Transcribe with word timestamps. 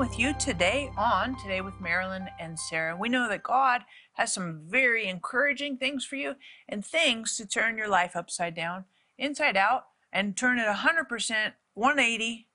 with 0.00 0.18
you 0.18 0.32
today 0.38 0.90
on 0.96 1.36
Today 1.36 1.60
with 1.60 1.78
Marilyn 1.78 2.26
and 2.40 2.58
Sarah. 2.58 2.96
We 2.96 3.10
know 3.10 3.28
that 3.28 3.42
God 3.42 3.82
has 4.14 4.32
some 4.32 4.62
very 4.66 5.06
encouraging 5.06 5.76
things 5.76 6.06
for 6.06 6.16
you 6.16 6.36
and 6.70 6.82
things 6.82 7.36
to 7.36 7.46
turn 7.46 7.76
your 7.76 7.86
life 7.86 8.16
upside 8.16 8.54
down, 8.54 8.86
inside 9.18 9.58
out, 9.58 9.88
and 10.10 10.34
turn 10.34 10.58
it 10.58 10.66
100% 10.66 11.52
180 11.74 12.48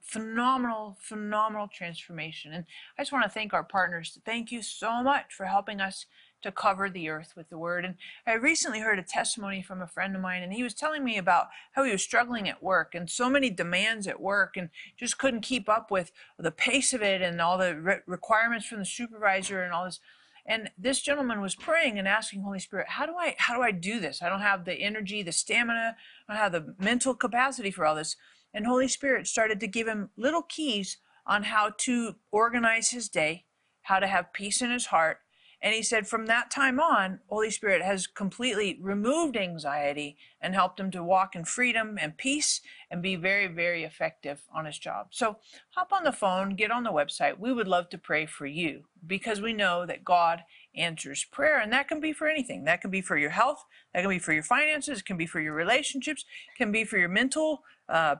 phenomenal, 0.00 0.96
phenomenal 1.00 1.66
transformation. 1.66 2.52
And 2.52 2.66
I 2.96 3.02
just 3.02 3.10
want 3.10 3.24
to 3.24 3.30
thank 3.30 3.52
our 3.52 3.64
partners. 3.64 4.16
Thank 4.24 4.52
you 4.52 4.62
so 4.62 5.02
much 5.02 5.34
for 5.34 5.46
helping 5.46 5.80
us 5.80 6.06
to 6.42 6.52
cover 6.52 6.88
the 6.88 7.08
earth 7.08 7.34
with 7.36 7.48
the 7.48 7.58
word. 7.58 7.84
And 7.84 7.96
I 8.26 8.34
recently 8.34 8.80
heard 8.80 8.98
a 8.98 9.02
testimony 9.02 9.62
from 9.62 9.80
a 9.80 9.86
friend 9.86 10.14
of 10.14 10.22
mine, 10.22 10.42
and 10.42 10.52
he 10.52 10.62
was 10.62 10.74
telling 10.74 11.04
me 11.04 11.16
about 11.18 11.48
how 11.72 11.84
he 11.84 11.92
was 11.92 12.02
struggling 12.02 12.48
at 12.48 12.62
work 12.62 12.94
and 12.94 13.08
so 13.10 13.28
many 13.28 13.50
demands 13.50 14.06
at 14.06 14.20
work 14.20 14.56
and 14.56 14.70
just 14.96 15.18
couldn't 15.18 15.42
keep 15.42 15.68
up 15.68 15.90
with 15.90 16.12
the 16.38 16.50
pace 16.50 16.92
of 16.92 17.02
it 17.02 17.22
and 17.22 17.40
all 17.40 17.58
the 17.58 17.76
re- 17.76 18.00
requirements 18.06 18.66
from 18.66 18.78
the 18.78 18.84
supervisor 18.84 19.62
and 19.62 19.72
all 19.72 19.84
this. 19.84 20.00
And 20.44 20.70
this 20.76 21.00
gentleman 21.00 21.40
was 21.40 21.54
praying 21.54 21.98
and 21.98 22.08
asking 22.08 22.42
Holy 22.42 22.58
Spirit, 22.58 22.88
how 22.88 23.06
do 23.06 23.14
I 23.16 23.36
how 23.38 23.54
do 23.54 23.62
I 23.62 23.70
do 23.70 24.00
this? 24.00 24.22
I 24.22 24.28
don't 24.28 24.40
have 24.40 24.64
the 24.64 24.74
energy, 24.74 25.22
the 25.22 25.30
stamina, 25.30 25.96
I 26.28 26.32
don't 26.32 26.42
have 26.42 26.52
the 26.52 26.74
mental 26.78 27.14
capacity 27.14 27.70
for 27.70 27.86
all 27.86 27.94
this. 27.94 28.16
And 28.52 28.66
Holy 28.66 28.88
Spirit 28.88 29.26
started 29.26 29.60
to 29.60 29.66
give 29.66 29.86
him 29.86 30.10
little 30.16 30.42
keys 30.42 30.98
on 31.26 31.44
how 31.44 31.70
to 31.78 32.16
organize 32.30 32.90
his 32.90 33.08
day, 33.08 33.44
how 33.82 33.98
to 33.98 34.06
have 34.06 34.32
peace 34.32 34.60
in 34.60 34.70
his 34.70 34.86
heart. 34.86 35.18
And 35.62 35.72
he 35.72 35.82
said 35.82 36.08
from 36.08 36.26
that 36.26 36.50
time 36.50 36.80
on, 36.80 37.20
Holy 37.28 37.50
Spirit 37.50 37.82
has 37.82 38.08
completely 38.08 38.78
removed 38.82 39.36
anxiety 39.36 40.16
and 40.40 40.54
helped 40.54 40.80
him 40.80 40.90
to 40.90 41.04
walk 41.04 41.36
in 41.36 41.44
freedom 41.44 41.96
and 42.00 42.16
peace 42.16 42.60
and 42.90 43.00
be 43.00 43.14
very, 43.14 43.46
very 43.46 43.84
effective 43.84 44.42
on 44.52 44.64
his 44.64 44.76
job. 44.76 45.08
So 45.10 45.36
hop 45.70 45.92
on 45.92 46.02
the 46.02 46.12
phone, 46.12 46.56
get 46.56 46.72
on 46.72 46.82
the 46.82 46.90
website. 46.90 47.38
We 47.38 47.52
would 47.52 47.68
love 47.68 47.88
to 47.90 47.98
pray 47.98 48.26
for 48.26 48.44
you 48.44 48.86
because 49.06 49.40
we 49.40 49.52
know 49.52 49.86
that 49.86 50.04
God 50.04 50.42
answers 50.74 51.24
prayer. 51.24 51.60
And 51.60 51.72
that 51.72 51.86
can 51.86 52.00
be 52.00 52.12
for 52.12 52.26
anything. 52.26 52.64
That 52.64 52.80
can 52.80 52.90
be 52.90 53.00
for 53.00 53.16
your 53.16 53.30
health, 53.30 53.64
that 53.94 54.00
can 54.00 54.10
be 54.10 54.18
for 54.18 54.32
your 54.32 54.42
finances, 54.42 54.98
it 54.98 55.04
can 55.04 55.16
be 55.16 55.26
for 55.26 55.40
your 55.40 55.54
relationships, 55.54 56.24
it 56.52 56.58
can 56.58 56.72
be 56.72 56.84
for 56.84 56.98
your 56.98 57.08
mental 57.08 57.62
uh, 57.88 58.16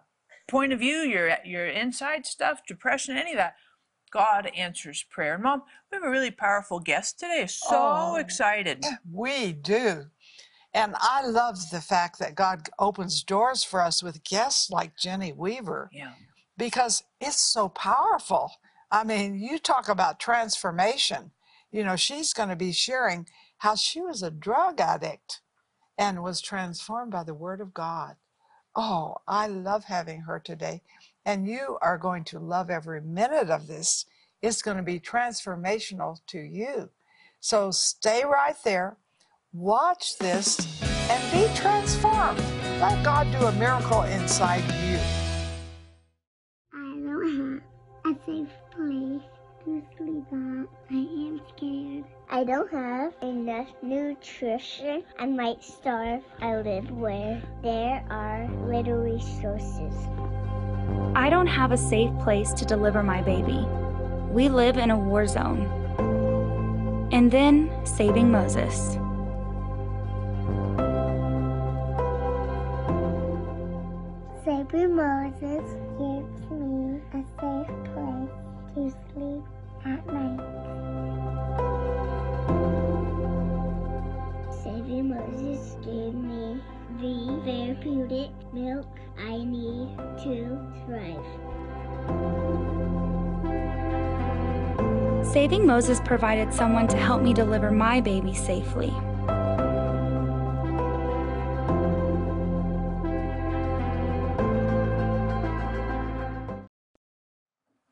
point 0.48 0.73
of 0.73 0.79
view, 0.79 0.98
your 0.98 1.37
your 1.45 1.67
inside 1.67 2.27
stuff, 2.27 2.63
depression, 2.67 3.17
any 3.17 3.33
of 3.33 3.39
that. 3.39 3.57
God 4.13 4.47
answers 4.57 5.03
prayer. 5.05 5.35
And 5.35 5.43
Mom, 5.43 5.63
we 5.91 5.97
have 5.97 6.05
a 6.05 6.11
really 6.11 6.31
powerful 6.31 6.81
guest 6.81 7.19
today. 7.19 7.47
So 7.49 7.77
Oh. 7.77 8.17
excited. 8.17 8.85
We 9.11 9.53
do. 9.53 10.11
And 10.75 10.95
I 10.99 11.27
love 11.27 11.71
the 11.71 11.81
fact 11.81 12.19
that 12.21 12.35
God 12.35 12.69
opens 12.79 13.25
doors 13.25 13.65
for 13.65 13.81
us 13.81 14.03
with 14.03 14.25
guests 14.25 14.71
like 14.71 14.97
Jenny 14.97 15.33
Weaver 15.33 15.91
Yeah. 15.93 16.15
because 16.57 17.05
it's 17.21 17.41
so 17.41 17.69
powerful. 17.69 18.53
I 18.91 19.05
mean, 19.05 19.37
you 19.39 19.59
talk 19.59 19.89
about 19.89 20.21
transformation. 20.21 21.33
You 21.71 21.85
know, 21.85 21.97
she's 21.97 22.33
going 22.35 22.51
to 22.51 22.57
be 22.57 22.73
sharing 22.73 23.29
how 23.59 23.75
she 23.77 24.01
was 24.03 24.23
a 24.23 24.31
drug 24.31 24.81
addict 24.81 25.41
and 25.99 26.23
was 26.23 26.41
transformed 26.41 27.13
by 27.13 27.25
the 27.25 27.35
Word 27.35 27.61
of 27.61 27.75
God. 27.75 28.17
Oh, 28.75 29.17
I 29.29 29.47
love 29.49 29.85
having 29.85 30.23
her 30.23 30.41
today. 30.41 30.83
And 31.25 31.47
you 31.47 31.78
are 31.81 31.98
going 31.98 32.25
to 32.25 32.39
love 32.39 32.69
every 32.70 33.01
minute 33.01 33.51
of 33.51 33.67
this. 33.67 34.06
It's 34.41 34.62
going 34.62 34.77
to 34.77 34.83
be 34.83 34.98
transformational 34.98 36.19
to 36.29 36.39
you. 36.41 36.91
So 37.39 37.70
stay 37.70 38.25
right 38.25 38.56
there, 38.64 38.97
watch 39.53 40.19
this, 40.19 40.58
and 41.11 41.33
be 41.33 41.55
transformed. 41.55 42.41
Let 42.80 43.05
God 43.05 43.30
do 43.30 43.47
a 43.47 43.52
miracle 43.52 44.02
inside 44.02 44.63
you. 44.85 44.98
I 46.73 46.97
don't 47.05 47.63
have 48.05 48.17
a 48.17 48.27
safe 48.27 48.48
place 48.74 49.23
to 49.64 49.83
sleep 49.97 50.27
at. 50.33 50.67
I 50.91 50.95
am 50.95 51.41
scared. 51.57 52.05
I 52.30 52.45
don't 52.45 52.73
have 52.73 53.13
enough 53.23 53.68
nutrition. 53.83 55.05
I 55.18 55.27
might 55.27 55.63
starve. 55.63 56.23
I 56.41 56.57
live 56.57 56.91
where 56.91 57.42
there 57.63 58.05
are 58.11 58.48
little 58.67 58.98
resources. 58.98 59.95
I 61.14 61.28
don't 61.28 61.46
have 61.46 61.73
a 61.73 61.77
safe 61.77 62.11
place 62.20 62.55
to 62.55 62.64
deliver 62.64 63.02
my 63.02 63.20
baby. 63.20 63.67
We 64.30 64.48
live 64.48 64.78
in 64.78 64.90
a 64.90 64.98
war 64.98 65.27
zone. 65.27 65.68
And 67.12 67.30
then 67.30 67.70
saving 67.84 68.30
Moses. 68.30 68.96
Saving 74.42 74.96
Moses 74.96 75.68
gives 75.98 76.50
me 76.50 77.00
a 77.12 77.23
safe 77.39 77.73
place 77.92 78.33
to 78.74 78.90
sleep 79.12 79.44
at 79.84 80.06
night. 80.06 80.40
Saving 84.64 85.11
Moses 85.11 85.77
gave 85.84 86.14
me 86.14 86.58
the 87.02 87.42
therapeutic 87.44 88.30
milk 88.55 89.02
Saving 95.33 95.65
Moses 95.65 95.98
provided 95.98 96.53
someone 96.53 96.87
to 96.89 96.97
help 96.98 97.23
me 97.23 97.33
deliver 97.33 97.70
my 97.70 98.03
baby 98.03 98.35
safely. 98.35 98.93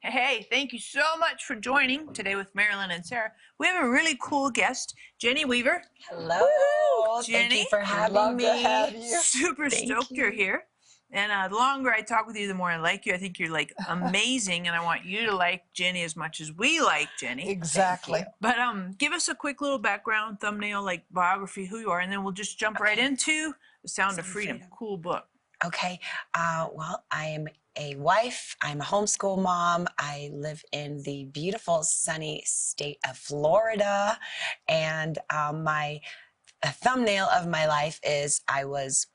Hey, 0.03 0.47
thank 0.51 0.75
you 0.75 0.79
so 0.79 1.01
much 1.19 1.45
for 1.45 1.57
joining 1.57 2.13
today 2.13 2.37
with 2.37 2.55
Marilyn 2.55 2.91
and 2.91 3.07
Sarah. 3.07 3.33
We 3.59 3.69
have 3.69 3.87
a 3.87 3.89
really 3.89 4.19
cool 4.21 4.51
guest, 4.51 4.95
Jenny 5.19 5.47
Weaver. 5.47 5.83
Hello. 6.11 6.47
Thank 7.23 7.27
Jenny. 7.27 7.61
you 7.61 7.67
for 7.71 7.79
having 7.81 8.15
love 8.17 8.31
to 8.33 8.37
me. 8.37 8.63
have 8.63 8.95
you. 8.95 9.19
Super 9.23 9.71
Thank 9.71 9.87
stoked 9.87 10.11
you're 10.11 10.31
here. 10.31 10.65
And 11.13 11.33
uh, 11.33 11.49
the 11.49 11.57
longer 11.57 11.91
I 11.91 12.03
talk 12.03 12.27
with 12.27 12.37
you, 12.37 12.47
the 12.47 12.55
more 12.55 12.71
I 12.71 12.77
like 12.77 13.05
you. 13.05 13.13
I 13.13 13.19
think 13.19 13.39
you're 13.39 13.51
like 13.51 13.73
amazing, 13.89 14.67
and 14.67 14.77
I 14.77 14.85
want 14.85 15.05
you 15.05 15.27
to 15.27 15.35
like 15.35 15.65
Jenny 15.73 16.03
as 16.03 16.17
much 16.17 16.41
as 16.41 16.53
we 16.53 16.81
like 16.81 17.09
Jenny. 17.19 17.51
Exactly. 17.51 18.25
But 18.41 18.59
um, 18.59 18.95
give 18.99 19.13
us 19.13 19.29
a 19.29 19.35
quick 19.35 19.61
little 19.61 19.79
background, 19.79 20.41
thumbnail, 20.41 20.83
like 20.83 21.05
biography, 21.11 21.67
who 21.67 21.79
you 21.79 21.91
are, 21.91 22.01
and 22.01 22.13
then 22.13 22.23
we'll 22.23 22.33
just 22.33 22.59
jump 22.59 22.79
right 22.81 22.99
into 22.99 23.55
the 23.83 23.89
Sound, 23.89 24.13
Sound 24.13 24.21
of 24.21 24.27
of 24.27 24.31
Freedom. 24.31 24.57
Freedom. 24.59 24.71
Cool 24.73 24.97
book. 24.97 25.25
Okay. 25.65 26.01
Uh, 26.35 26.69
well, 26.73 27.05
I 27.11 27.27
am 27.27 27.49
a 27.77 27.95
wife. 27.97 28.57
I'm 28.63 28.81
a 28.81 28.85
homeschool 28.85 29.41
mom. 29.41 29.87
I 29.99 30.31
live 30.33 30.63
in 30.73 31.03
the 31.03 31.25
beautiful, 31.25 31.83
sunny 31.83 32.43
state 32.47 32.99
of 33.09 33.17
Florida. 33.17 34.19
And 34.69 35.19
um, 35.31 35.65
my 35.65 36.01
a 36.63 36.71
thumbnail 36.71 37.27
of 37.33 37.49
my 37.49 37.67
life 37.67 38.01
is 38.03 38.43
I 38.49 38.65
was 38.65 39.07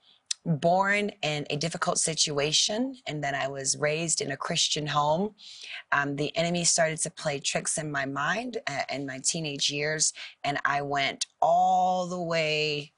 born 0.45 1.09
in 1.23 1.45
a 1.49 1.57
difficult 1.57 1.97
situation 1.97 2.95
and 3.07 3.23
then 3.23 3.33
I 3.33 3.47
was 3.47 3.77
raised 3.77 4.21
in 4.21 4.31
a 4.31 4.37
Christian 4.37 4.85
home. 4.85 5.33
Um, 5.91 6.15
the 6.15 6.35
enemy 6.37 6.63
started 6.63 6.99
to 6.99 7.09
play 7.09 7.39
tricks 7.39 7.77
in 7.77 7.91
my 7.91 8.05
mind 8.05 8.57
uh, 8.67 8.83
in 8.91 9.05
my 9.05 9.19
teenage 9.23 9.69
years, 9.69 10.13
and 10.43 10.59
I 10.63 10.81
went 10.81 11.25
all 11.41 12.07
the 12.07 12.21
way 12.21 12.93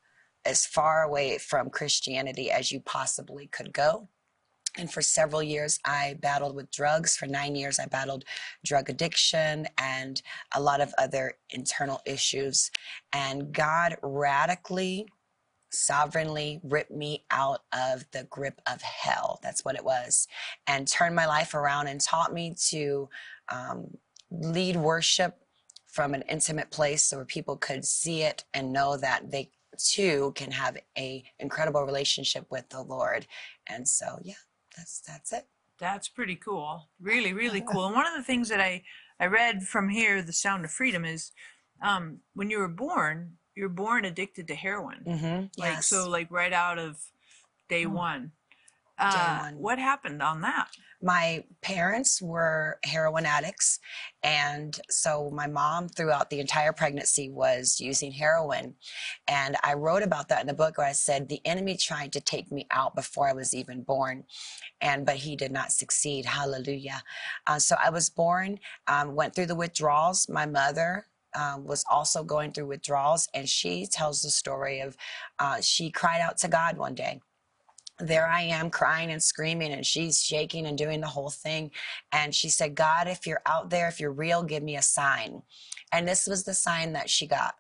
as 0.46 0.66
far 0.66 1.04
away 1.04 1.38
from 1.38 1.70
Christianity 1.70 2.52
as 2.52 2.72
you 2.72 2.80
possibly 2.82 3.48
could 3.48 3.74
go. 3.74 4.08
And 4.78 4.92
for 4.92 5.02
several 5.02 5.42
years, 5.42 5.80
I 5.86 6.18
battled 6.22 6.56
with 6.56 6.72
drugs. 6.72 7.18
For 7.18 7.26
nine 7.26 7.56
years, 7.56 7.80
I 7.80 7.88
battled 7.88 8.26
drug 8.64 8.90
addiction 8.90 9.68
and 9.78 10.22
a 10.56 10.62
lot 10.62 10.82
of 10.82 10.94
other 10.98 11.34
internal 11.50 12.00
issues. 12.06 12.70
And 13.12 13.52
God 13.52 13.98
radically, 14.04 15.08
sovereignly 15.72 16.60
ripped 16.64 16.92
me 16.92 17.26
out 17.32 17.64
of 17.74 18.06
the 18.12 18.24
grip 18.26 18.62
of 18.72 18.82
hell. 18.82 19.40
That's 19.44 19.66
what 19.66 19.76
it 19.76 19.84
was. 19.84 20.28
And 20.66 20.88
turned 20.88 21.16
my 21.16 21.26
life 21.26 21.54
around 21.54 21.88
and 21.88 22.00
taught 22.00 22.34
me 22.34 22.56
to 22.70 23.10
um, 23.52 23.98
lead 24.32 24.76
worship 24.76 25.38
from 25.88 26.14
an 26.14 26.24
intimate 26.30 26.70
place 26.70 27.12
where 27.12 27.26
people 27.26 27.58
could 27.58 27.86
see 27.86 28.22
it 28.22 28.44
and 28.54 28.72
know 28.72 28.98
that 28.98 29.32
they 29.32 29.52
too 29.78 30.32
can 30.36 30.52
have 30.52 30.78
a 30.98 31.24
incredible 31.40 31.84
relationship 31.84 32.46
with 32.50 32.68
the 32.70 32.82
Lord. 32.82 33.28
And 33.68 33.88
so, 33.88 34.20
yeah, 34.24 34.36
that's 34.76 35.02
that's 35.02 35.32
it. 35.32 35.48
That's 35.80 36.08
pretty 36.08 36.36
cool. 36.36 36.90
Really, 37.00 37.34
really 37.34 37.62
cool. 37.62 37.86
And 37.86 37.96
one 37.96 38.08
of 38.08 38.16
the 38.16 38.24
things 38.24 38.50
that 38.50 38.60
I, 38.60 38.84
I 39.20 39.28
read 39.28 39.64
from 39.64 39.90
here, 39.90 40.22
The 40.24 40.34
Sound 40.34 40.66
of 40.66 40.72
Freedom, 40.72 41.06
is 41.06 41.32
um, 41.84 42.20
when 42.34 42.50
you 42.50 42.58
were 42.58 42.68
born, 42.68 43.34
you're 43.58 43.70
born 43.70 44.06
addicted 44.06 44.48
to 44.50 44.56
heroin. 44.56 45.04
Mm-hmm. 45.06 45.62
Like, 45.62 45.82
so, 45.84 46.08
like, 46.08 46.30
right 46.32 46.54
out 46.54 46.78
of 46.78 46.98
day 47.68 47.86
Mm. 47.86 47.92
one. 47.92 48.32
Uh, 49.00 49.40
one. 49.42 49.58
what 49.60 49.78
happened 49.80 50.22
on 50.24 50.42
that? 50.42 50.70
my 51.02 51.44
parents 51.62 52.20
were 52.20 52.80
heroin 52.84 53.24
addicts 53.24 53.80
and 54.24 54.80
so 54.90 55.30
my 55.30 55.46
mom 55.46 55.88
throughout 55.88 56.32
the 56.32 56.40
entire 56.40 56.74
pregnancy 56.74 57.30
was 57.30 57.80
using 57.80 58.12
heroin 58.12 58.74
and 59.28 59.56
i 59.64 59.74
wrote 59.76 60.02
about 60.02 60.28
that 60.28 60.42
in 60.42 60.48
the 60.48 60.54
book 60.56 60.78
where 60.80 60.88
i 60.88 60.92
said 60.92 61.30
the 61.30 61.40
enemy 61.46 61.78
tried 61.78 62.12
to 62.12 62.20
take 62.20 62.52
me 62.52 62.66
out 62.72 62.96
before 62.96 63.30
i 63.30 63.34
was 63.34 63.54
even 63.54 63.84
born 63.84 64.24
and 64.82 65.06
but 65.06 65.18
he 65.18 65.36
did 65.36 65.52
not 65.52 65.72
succeed 65.72 66.26
hallelujah 66.26 67.04
uh, 67.46 67.60
so 67.60 67.76
i 67.84 67.92
was 67.92 68.10
born 68.10 68.58
um, 68.88 69.14
went 69.14 69.36
through 69.36 69.46
the 69.46 69.54
withdrawals 69.54 70.28
my 70.28 70.48
mother 70.48 71.06
um, 71.38 71.64
was 71.64 71.86
also 71.90 72.24
going 72.24 72.52
through 72.52 72.66
withdrawals 72.68 73.28
and 73.34 73.48
she 73.48 73.86
tells 73.86 74.22
the 74.22 74.30
story 74.30 74.80
of 74.80 74.98
uh, 75.40 75.62
she 75.62 75.92
cried 75.92 76.22
out 76.22 76.38
to 76.38 76.48
god 76.48 76.78
one 76.78 76.96
day 76.96 77.20
there 78.00 78.28
I 78.28 78.42
am 78.42 78.70
crying 78.70 79.12
and 79.12 79.22
screaming, 79.22 79.74
and 79.74 79.86
she's 79.86 80.24
shaking 80.24 80.68
and 80.68 80.78
doing 80.78 81.02
the 81.02 81.08
whole 81.08 81.30
thing. 81.30 81.72
And 82.12 82.34
she 82.34 82.50
said, 82.50 82.76
God, 82.76 83.08
if 83.08 83.26
you're 83.26 83.42
out 83.46 83.70
there, 83.70 83.88
if 83.88 84.00
you're 84.00 84.12
real, 84.12 84.44
give 84.44 84.64
me 84.64 84.76
a 84.76 84.82
sign. 84.82 85.42
And 85.92 86.08
this 86.08 86.28
was 86.28 86.44
the 86.44 86.54
sign 86.54 86.94
that 86.94 87.10
she 87.10 87.26
got. 87.26 87.56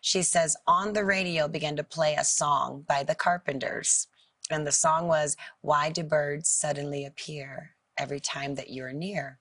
She 0.00 0.22
says, 0.22 0.56
on 0.66 0.92
the 0.92 1.04
radio 1.04 1.46
began 1.48 1.76
to 1.76 1.84
play 1.84 2.14
a 2.14 2.24
song 2.24 2.84
by 2.88 3.02
the 3.02 3.14
Carpenters. 3.14 4.08
And 4.50 4.66
the 4.66 4.72
song 4.72 5.06
was, 5.06 5.36
Why 5.60 5.90
Do 5.90 6.02
Birds 6.02 6.48
Suddenly 6.48 7.04
Appear 7.04 7.72
Every 7.98 8.20
Time 8.20 8.54
That 8.54 8.70
You're 8.70 8.92
Near? 8.92 9.38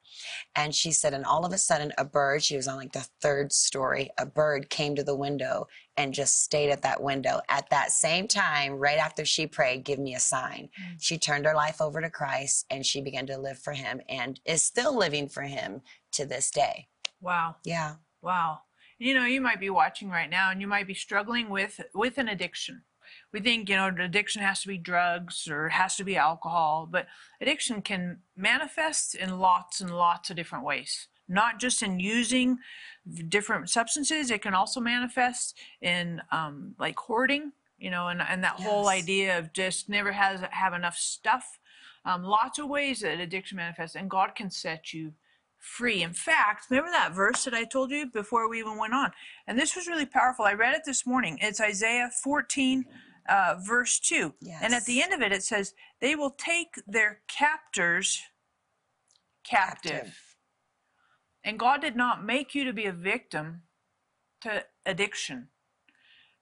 And 0.55 0.73
she 0.73 0.91
said, 0.91 1.13
and 1.13 1.25
all 1.25 1.45
of 1.45 1.53
a 1.53 1.57
sudden, 1.57 1.93
a 1.97 2.05
bird, 2.05 2.43
she 2.43 2.55
was 2.55 2.67
on 2.67 2.77
like 2.77 2.93
the 2.93 3.07
third 3.21 3.53
story, 3.53 4.09
a 4.17 4.25
bird 4.25 4.69
came 4.69 4.95
to 4.95 5.03
the 5.03 5.15
window 5.15 5.67
and 5.95 6.13
just 6.13 6.43
stayed 6.43 6.71
at 6.71 6.81
that 6.81 7.01
window. 7.01 7.41
At 7.49 7.69
that 7.69 7.91
same 7.91 8.27
time, 8.27 8.73
right 8.73 8.97
after 8.97 9.25
she 9.25 9.47
prayed, 9.47 9.83
Give 9.83 9.99
me 9.99 10.15
a 10.15 10.19
sign. 10.19 10.69
Mm. 10.79 10.97
She 10.99 11.17
turned 11.17 11.45
her 11.45 11.55
life 11.55 11.81
over 11.81 12.01
to 12.01 12.09
Christ 12.09 12.65
and 12.69 12.85
she 12.85 13.01
began 13.01 13.25
to 13.27 13.37
live 13.37 13.59
for 13.59 13.73
him 13.73 14.01
and 14.09 14.39
is 14.45 14.63
still 14.63 14.97
living 14.97 15.27
for 15.29 15.43
him 15.43 15.81
to 16.13 16.25
this 16.25 16.51
day. 16.51 16.87
Wow. 17.21 17.55
Yeah. 17.63 17.95
Wow. 18.21 18.59
You 18.99 19.13
know, 19.13 19.25
you 19.25 19.41
might 19.41 19.59
be 19.59 19.69
watching 19.69 20.09
right 20.09 20.29
now 20.29 20.49
and 20.51 20.59
you 20.59 20.67
might 20.67 20.87
be 20.87 20.95
struggling 20.95 21.49
with 21.49 21.79
with 21.93 22.17
an 22.17 22.27
addiction. 22.27 22.81
We 23.33 23.39
think, 23.39 23.69
you 23.69 23.75
know, 23.75 23.87
addiction 23.87 24.41
has 24.41 24.61
to 24.61 24.67
be 24.67 24.77
drugs 24.77 25.47
or 25.47 25.67
it 25.67 25.71
has 25.71 25.95
to 25.97 26.03
be 26.03 26.17
alcohol, 26.17 26.87
but 26.89 27.07
addiction 27.41 27.81
can 27.81 28.19
manifest 28.35 29.15
in 29.15 29.39
lots 29.39 29.81
and 29.81 29.95
lots 29.95 30.29
of 30.29 30.35
different 30.35 30.65
ways. 30.65 31.07
Not 31.27 31.59
just 31.59 31.83
in 31.83 31.99
using 31.99 32.57
different 33.27 33.69
substances, 33.69 34.31
it 34.31 34.41
can 34.41 34.53
also 34.53 34.79
manifest 34.79 35.57
in 35.81 36.21
um, 36.31 36.75
like 36.79 36.97
hoarding, 36.97 37.51
you 37.77 37.91
know, 37.91 38.07
and, 38.07 38.21
and 38.21 38.43
that 38.43 38.59
whole 38.59 38.87
idea 38.87 39.37
of 39.37 39.53
just 39.53 39.89
never 39.89 40.11
has 40.11 40.41
have 40.51 40.73
enough 40.73 40.97
stuff. 40.97 41.59
Um, 42.05 42.23
lots 42.23 42.59
of 42.59 42.69
ways 42.69 43.01
that 43.01 43.19
addiction 43.19 43.57
manifests, 43.57 43.95
and 43.97 44.09
God 44.09 44.35
can 44.35 44.49
set 44.49 44.93
you 44.93 45.13
free. 45.59 46.03
In 46.03 46.13
fact, 46.13 46.67
remember 46.69 46.91
that 46.91 47.13
verse 47.15 47.43
that 47.45 47.53
I 47.53 47.63
told 47.63 47.91
you 47.91 48.07
before 48.07 48.49
we 48.49 48.59
even 48.59 48.77
went 48.77 48.93
on? 48.93 49.11
And 49.47 49.57
this 49.57 49.75
was 49.75 49.87
really 49.87 50.05
powerful. 50.05 50.45
I 50.45 50.53
read 50.53 50.75
it 50.75 50.83
this 50.85 51.05
morning. 51.05 51.37
It's 51.41 51.61
Isaiah 51.61 52.09
14, 52.23 52.85
uh, 53.29 53.55
verse 53.65 53.99
2. 53.99 54.33
And 54.61 54.73
at 54.73 54.85
the 54.85 55.01
end 55.01 55.13
of 55.13 55.21
it, 55.21 55.31
it 55.31 55.43
says, 55.43 55.73
They 55.99 56.15
will 56.15 56.31
take 56.31 56.75
their 56.87 57.21
captors 57.27 58.21
captive. 59.43 60.35
And 61.43 61.59
God 61.59 61.81
did 61.81 61.95
not 61.95 62.25
make 62.25 62.53
you 62.53 62.63
to 62.65 62.73
be 62.73 62.85
a 62.85 62.91
victim 62.91 63.63
to 64.41 64.65
addiction. 64.85 65.47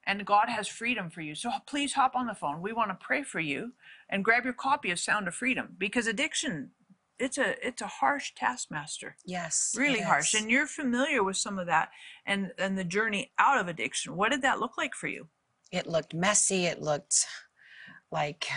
And 0.07 0.25
God 0.25 0.49
has 0.49 0.67
freedom 0.67 1.09
for 1.09 1.21
you. 1.21 1.33
So 1.33 1.49
please 1.65 1.93
hop 1.93 2.15
on 2.15 2.27
the 2.27 2.35
phone. 2.35 2.61
We 2.61 2.73
want 2.73 2.89
to 2.91 3.05
pray 3.05 3.23
for 3.23 3.39
you 3.39 3.73
and 4.09 4.23
grab 4.23 4.43
your 4.43 4.53
copy 4.53 4.91
of 4.91 4.99
Sound 4.99 5.27
of 5.27 5.33
Freedom 5.33 5.75
because 5.77 6.05
addiction 6.05 6.71
it's 7.17 7.37
a 7.37 7.55
it's 7.65 7.81
a 7.81 7.87
harsh 7.87 8.33
taskmaster. 8.35 9.15
Yes. 9.25 9.73
Really 9.77 10.01
harsh. 10.01 10.33
And 10.33 10.49
you're 10.51 10.67
familiar 10.67 11.23
with 11.23 11.37
some 11.37 11.57
of 11.59 11.67
that 11.67 11.89
and 12.25 12.51
and 12.57 12.77
the 12.77 12.83
journey 12.83 13.31
out 13.39 13.59
of 13.59 13.67
addiction. 13.67 14.15
What 14.15 14.31
did 14.31 14.41
that 14.41 14.59
look 14.59 14.77
like 14.77 14.93
for 14.93 15.07
you? 15.07 15.27
it 15.75 15.87
looked 15.87 16.13
messy. 16.13 16.65
It 16.65 16.81
looked 16.81 17.25
like, 18.11 18.47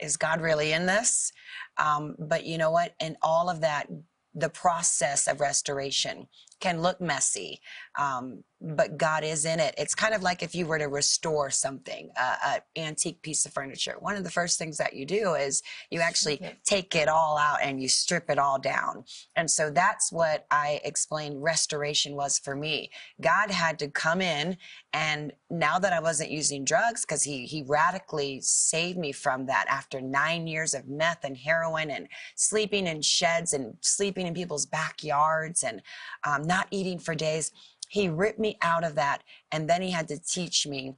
is 0.00 0.16
God 0.16 0.40
really 0.40 0.72
in 0.72 0.86
this? 0.86 1.32
Um, 1.76 2.14
but 2.18 2.44
you 2.44 2.58
know 2.58 2.70
what? 2.70 2.94
In 3.00 3.16
all 3.22 3.50
of 3.50 3.60
that, 3.60 3.88
the 4.34 4.48
process 4.48 5.26
of 5.26 5.40
restoration 5.40 6.26
can 6.60 6.82
look 6.82 7.00
messy, 7.00 7.60
um, 7.98 8.44
but 8.60 8.96
God 8.96 9.24
is 9.24 9.44
in 9.44 9.60
it. 9.60 9.74
It's 9.76 9.94
kind 9.94 10.14
of 10.14 10.22
like 10.22 10.42
if 10.42 10.54
you 10.54 10.66
were 10.66 10.78
to 10.78 10.88
restore 10.88 11.50
something, 11.50 12.10
uh, 12.18 12.36
an 12.44 12.60
antique 12.76 13.20
piece 13.20 13.44
of 13.44 13.52
furniture. 13.52 13.96
One 13.98 14.16
of 14.16 14.24
the 14.24 14.30
first 14.30 14.58
things 14.58 14.78
that 14.78 14.94
you 14.94 15.04
do 15.04 15.34
is 15.34 15.62
you 15.90 16.00
actually 16.00 16.40
take 16.64 16.94
it 16.94 17.08
all 17.08 17.36
out 17.36 17.58
and 17.62 17.82
you 17.82 17.88
strip 17.88 18.30
it 18.30 18.38
all 18.38 18.58
down. 18.58 19.04
And 19.36 19.50
so 19.50 19.70
that's 19.70 20.10
what 20.10 20.46
I 20.50 20.80
explained 20.82 21.42
restoration 21.42 22.16
was 22.16 22.38
for 22.38 22.56
me. 22.56 22.90
God 23.20 23.50
had 23.50 23.78
to 23.80 23.88
come 23.88 24.22
in 24.22 24.56
and 24.94 25.32
now 25.50 25.78
that 25.78 25.92
I 25.92 26.00
wasn't 26.00 26.30
using 26.30 26.64
drugs, 26.64 27.02
because 27.02 27.22
he 27.22 27.46
he 27.46 27.64
radically 27.66 28.40
saved 28.40 28.98
me 28.98 29.12
from 29.12 29.46
that 29.46 29.66
after 29.68 30.00
nine 30.00 30.46
years 30.46 30.72
of 30.74 30.88
meth 30.88 31.24
and 31.24 31.36
heroin 31.36 31.90
and 31.90 32.08
sleeping 32.36 32.86
in 32.86 33.02
sheds 33.02 33.52
and 33.52 33.76
sleeping 33.80 34.26
in 34.26 34.34
people's 34.34 34.66
backyards 34.66 35.62
and 35.62 35.82
um, 36.24 36.42
not 36.42 36.66
eating 36.70 36.98
for 36.98 37.14
days. 37.14 37.52
He 37.94 38.08
ripped 38.08 38.40
me 38.40 38.58
out 38.60 38.82
of 38.82 38.96
that, 38.96 39.22
and 39.52 39.70
then 39.70 39.80
he 39.80 39.92
had 39.92 40.08
to 40.08 40.18
teach 40.18 40.66
me 40.66 40.96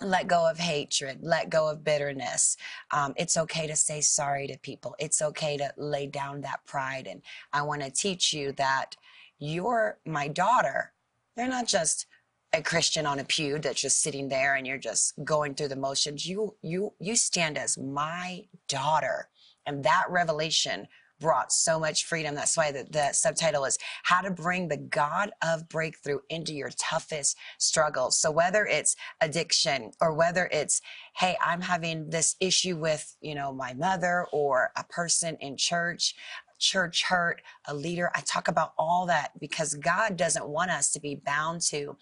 let 0.00 0.28
go 0.28 0.48
of 0.48 0.58
hatred, 0.58 1.18
let 1.22 1.50
go 1.50 1.68
of 1.68 1.82
bitterness. 1.82 2.56
Um, 2.92 3.14
it's 3.16 3.36
okay 3.36 3.66
to 3.66 3.74
say 3.74 4.00
sorry 4.00 4.46
to 4.46 4.56
people. 4.58 4.94
It's 5.00 5.20
okay 5.22 5.56
to 5.56 5.74
lay 5.76 6.06
down 6.06 6.42
that 6.42 6.64
pride. 6.66 7.08
And 7.08 7.20
I 7.52 7.62
want 7.62 7.82
to 7.82 7.90
teach 7.90 8.32
you 8.32 8.52
that 8.52 8.94
you're 9.40 9.98
my 10.06 10.28
daughter. 10.28 10.92
They're 11.34 11.48
not 11.48 11.66
just 11.66 12.06
a 12.52 12.62
Christian 12.62 13.06
on 13.06 13.18
a 13.18 13.24
pew 13.24 13.58
that's 13.58 13.82
just 13.82 14.00
sitting 14.00 14.28
there 14.28 14.54
and 14.54 14.64
you're 14.64 14.78
just 14.78 15.14
going 15.24 15.56
through 15.56 15.68
the 15.68 15.76
motions. 15.76 16.24
You 16.26 16.54
you 16.62 16.94
you 17.00 17.16
stand 17.16 17.58
as 17.58 17.76
my 17.76 18.44
daughter. 18.68 19.28
And 19.66 19.82
that 19.82 20.04
revelation 20.08 20.86
brought 21.20 21.52
so 21.52 21.78
much 21.78 22.06
freedom. 22.06 22.34
That's 22.34 22.56
why 22.56 22.72
the, 22.72 22.86
the 22.90 23.12
subtitle 23.12 23.64
is 23.66 23.78
How 24.02 24.22
to 24.22 24.30
Bring 24.30 24.68
the 24.68 24.76
God 24.76 25.30
of 25.42 25.68
Breakthrough 25.68 26.20
into 26.30 26.52
Your 26.54 26.70
Toughest 26.78 27.36
Struggles. 27.58 28.18
So 28.18 28.30
whether 28.30 28.64
it's 28.66 28.96
addiction 29.20 29.92
or 30.00 30.14
whether 30.14 30.48
it's, 30.50 30.80
hey, 31.16 31.36
I'm 31.44 31.60
having 31.60 32.08
this 32.10 32.36
issue 32.40 32.76
with, 32.76 33.16
you 33.20 33.34
know, 33.34 33.52
my 33.52 33.74
mother 33.74 34.26
or 34.32 34.72
a 34.76 34.84
person 34.84 35.36
in 35.40 35.56
church, 35.56 36.14
church 36.58 37.04
hurt, 37.04 37.42
a 37.66 37.74
leader. 37.74 38.10
I 38.14 38.20
talk 38.22 38.48
about 38.48 38.72
all 38.78 39.06
that 39.06 39.38
because 39.38 39.74
God 39.74 40.16
doesn't 40.16 40.48
want 40.48 40.70
us 40.70 40.90
to 40.92 41.00
be 41.00 41.14
bound 41.14 41.60
to 41.62 41.96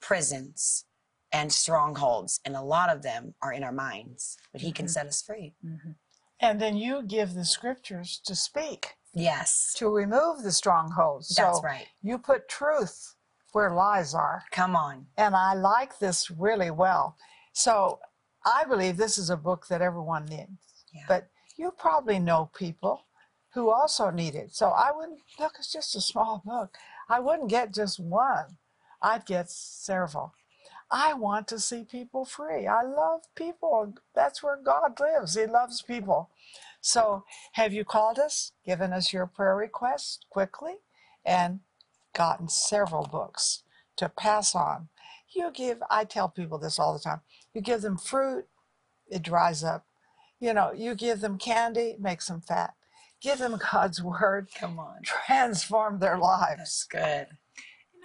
prisons 0.00 0.84
and 1.32 1.52
strongholds. 1.52 2.40
And 2.44 2.54
a 2.56 2.62
lot 2.62 2.90
of 2.90 3.02
them 3.02 3.34
are 3.42 3.52
in 3.52 3.64
our 3.64 3.72
minds, 3.72 4.36
but 4.52 4.60
He 4.60 4.70
can 4.72 4.86
Mhm. 4.86 4.90
set 4.90 5.06
us 5.06 5.22
free. 5.22 5.54
And 6.44 6.60
then 6.60 6.76
you 6.76 7.02
give 7.02 7.32
the 7.34 7.44
scriptures 7.44 8.20
to 8.26 8.34
speak, 8.34 8.96
Yes, 9.14 9.72
to 9.78 9.88
remove 9.88 10.42
the 10.42 10.52
strongholds. 10.52 11.34
that's 11.34 11.62
right. 11.62 11.86
you 12.02 12.18
put 12.18 12.48
truth 12.48 13.14
where 13.52 13.70
lies 13.70 14.14
are. 14.14 14.42
Come 14.50 14.76
on. 14.76 15.06
And 15.16 15.34
I 15.34 15.54
like 15.54 15.98
this 15.98 16.30
really 16.30 16.70
well. 16.70 17.16
So 17.52 18.00
I 18.44 18.64
believe 18.64 18.96
this 18.96 19.16
is 19.16 19.30
a 19.30 19.36
book 19.36 19.68
that 19.68 19.80
everyone 19.80 20.26
needs. 20.26 20.50
Yeah. 20.92 21.04
But 21.08 21.28
you 21.56 21.70
probably 21.70 22.18
know 22.18 22.50
people 22.54 23.06
who 23.54 23.70
also 23.70 24.10
need 24.10 24.34
it. 24.34 24.54
So 24.54 24.68
I 24.70 24.90
wouldn't 24.94 25.20
look, 25.38 25.52
it's 25.58 25.72
just 25.72 25.94
a 25.96 26.00
small 26.00 26.42
book. 26.44 26.74
I 27.08 27.20
wouldn't 27.20 27.48
get 27.48 27.72
just 27.72 27.98
one, 28.00 28.58
I'd 29.00 29.24
get 29.24 29.48
several. 29.50 30.34
I 30.90 31.14
want 31.14 31.48
to 31.48 31.60
see 31.60 31.84
people 31.84 32.24
free. 32.24 32.66
I 32.66 32.82
love 32.82 33.22
people. 33.36 33.94
That's 34.14 34.42
where 34.42 34.58
God 34.62 35.00
lives. 35.00 35.36
He 35.36 35.46
loves 35.46 35.82
people. 35.82 36.30
So, 36.80 37.24
have 37.54 37.72
you 37.72 37.84
called 37.84 38.18
us, 38.18 38.52
given 38.64 38.92
us 38.92 39.12
your 39.12 39.26
prayer 39.26 39.56
request 39.56 40.26
quickly, 40.30 40.76
and 41.24 41.60
gotten 42.14 42.48
several 42.48 43.04
books 43.06 43.64
to 43.96 44.08
pass 44.08 44.54
on? 44.54 44.88
You 45.34 45.50
give, 45.52 45.82
I 45.90 46.04
tell 46.04 46.28
people 46.28 46.58
this 46.58 46.78
all 46.78 46.94
the 46.94 47.00
time 47.00 47.22
you 47.54 47.60
give 47.62 47.82
them 47.82 47.98
fruit, 47.98 48.46
it 49.08 49.22
dries 49.22 49.64
up. 49.64 49.86
You 50.40 50.54
know, 50.54 50.72
you 50.74 50.94
give 50.94 51.20
them 51.20 51.38
candy, 51.38 51.90
it 51.92 52.00
makes 52.00 52.28
them 52.28 52.40
fat. 52.42 52.74
Give 53.20 53.38
them 53.38 53.58
God's 53.72 54.02
word, 54.02 54.48
Come 54.54 54.78
on. 54.78 55.02
transform 55.04 55.98
their 56.00 56.18
lives. 56.18 56.58
That's 56.58 56.84
good. 56.84 57.26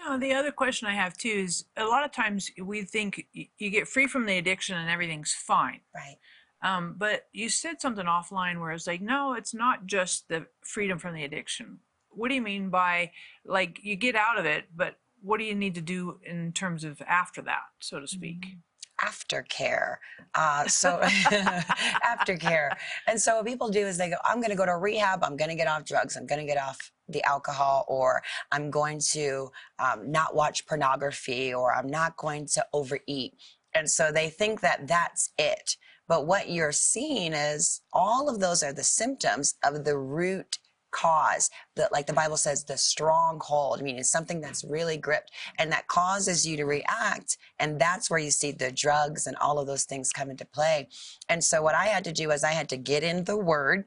Know, 0.05 0.17
the 0.17 0.33
other 0.33 0.51
question 0.51 0.87
I 0.87 0.93
have 0.93 1.17
too 1.17 1.29
is 1.29 1.65
a 1.75 1.83
lot 1.85 2.05
of 2.05 2.11
times 2.11 2.49
we 2.61 2.83
think 2.83 3.27
y- 3.35 3.49
you 3.57 3.69
get 3.69 3.87
free 3.87 4.07
from 4.07 4.25
the 4.25 4.37
addiction 4.37 4.77
and 4.77 4.89
everything's 4.89 5.33
fine. 5.33 5.81
Right. 5.93 6.17
Um, 6.61 6.95
but 6.97 7.27
you 7.33 7.49
said 7.49 7.81
something 7.81 8.05
offline 8.05 8.59
where 8.59 8.71
it's 8.71 8.87
like, 8.87 9.01
no, 9.01 9.33
it's 9.33 9.53
not 9.53 9.85
just 9.85 10.27
the 10.27 10.47
freedom 10.61 10.99
from 10.99 11.15
the 11.15 11.23
addiction. 11.23 11.79
What 12.09 12.29
do 12.29 12.35
you 12.35 12.41
mean 12.41 12.69
by 12.69 13.11
like 13.45 13.79
you 13.83 13.95
get 13.95 14.15
out 14.15 14.37
of 14.39 14.45
it, 14.45 14.65
but 14.75 14.95
what 15.21 15.39
do 15.39 15.45
you 15.45 15.55
need 15.55 15.75
to 15.75 15.81
do 15.81 16.19
in 16.23 16.53
terms 16.53 16.83
of 16.83 17.01
after 17.01 17.41
that, 17.43 17.63
so 17.79 17.99
to 17.99 18.07
speak? 18.07 18.57
Aftercare. 19.03 19.97
Uh, 20.35 20.67
so 20.67 20.99
aftercare. 21.03 22.71
And 23.07 23.19
so 23.19 23.37
what 23.37 23.45
people 23.45 23.69
do 23.69 23.79
is 23.79 23.97
they 23.97 24.09
go, 24.09 24.17
I'm 24.23 24.37
going 24.37 24.51
to 24.51 24.55
go 24.55 24.65
to 24.65 24.77
rehab. 24.77 25.23
I'm 25.23 25.37
going 25.37 25.49
to 25.49 25.55
get 25.55 25.67
off 25.67 25.85
drugs. 25.85 26.15
I'm 26.15 26.25
going 26.25 26.41
to 26.41 26.47
get 26.47 26.61
off 26.61 26.91
the 27.07 27.23
alcohol, 27.23 27.85
or 27.87 28.21
I'm 28.51 28.69
going 28.69 28.99
to 29.11 29.49
um, 29.79 30.11
not 30.11 30.35
watch 30.35 30.67
pornography, 30.67 31.53
or 31.53 31.73
I'm 31.73 31.87
not 31.87 32.17
going 32.17 32.45
to 32.53 32.65
overeat. 32.71 33.33
And 33.73 33.89
so 33.89 34.11
they 34.11 34.29
think 34.29 34.61
that 34.61 34.87
that's 34.87 35.31
it. 35.37 35.77
But 36.07 36.25
what 36.25 36.49
you're 36.49 36.71
seeing 36.71 37.33
is 37.33 37.81
all 37.93 38.29
of 38.29 38.39
those 38.39 38.63
are 38.63 38.73
the 38.73 38.83
symptoms 38.83 39.55
of 39.63 39.85
the 39.85 39.97
root 39.97 40.57
cause 40.91 41.49
that 41.75 41.91
like 41.91 42.07
the 42.07 42.13
bible 42.13 42.37
says 42.37 42.63
the 42.63 42.77
stronghold 42.77 43.79
i 43.79 43.83
mean 43.83 43.97
it's 43.97 44.11
something 44.11 44.41
that's 44.41 44.63
really 44.63 44.97
gripped 44.97 45.31
and 45.57 45.71
that 45.71 45.87
causes 45.87 46.47
you 46.47 46.57
to 46.57 46.65
react 46.65 47.37
and 47.59 47.79
that's 47.79 48.09
where 48.09 48.19
you 48.19 48.31
see 48.31 48.51
the 48.51 48.71
drugs 48.71 49.27
and 49.27 49.35
all 49.37 49.59
of 49.59 49.67
those 49.67 49.83
things 49.83 50.11
come 50.11 50.29
into 50.29 50.45
play 50.45 50.87
and 51.29 51.43
so 51.43 51.61
what 51.61 51.75
i 51.75 51.85
had 51.85 52.03
to 52.03 52.11
do 52.11 52.31
is 52.31 52.43
i 52.43 52.51
had 52.51 52.69
to 52.69 52.77
get 52.77 53.03
in 53.03 53.23
the 53.25 53.37
word 53.37 53.85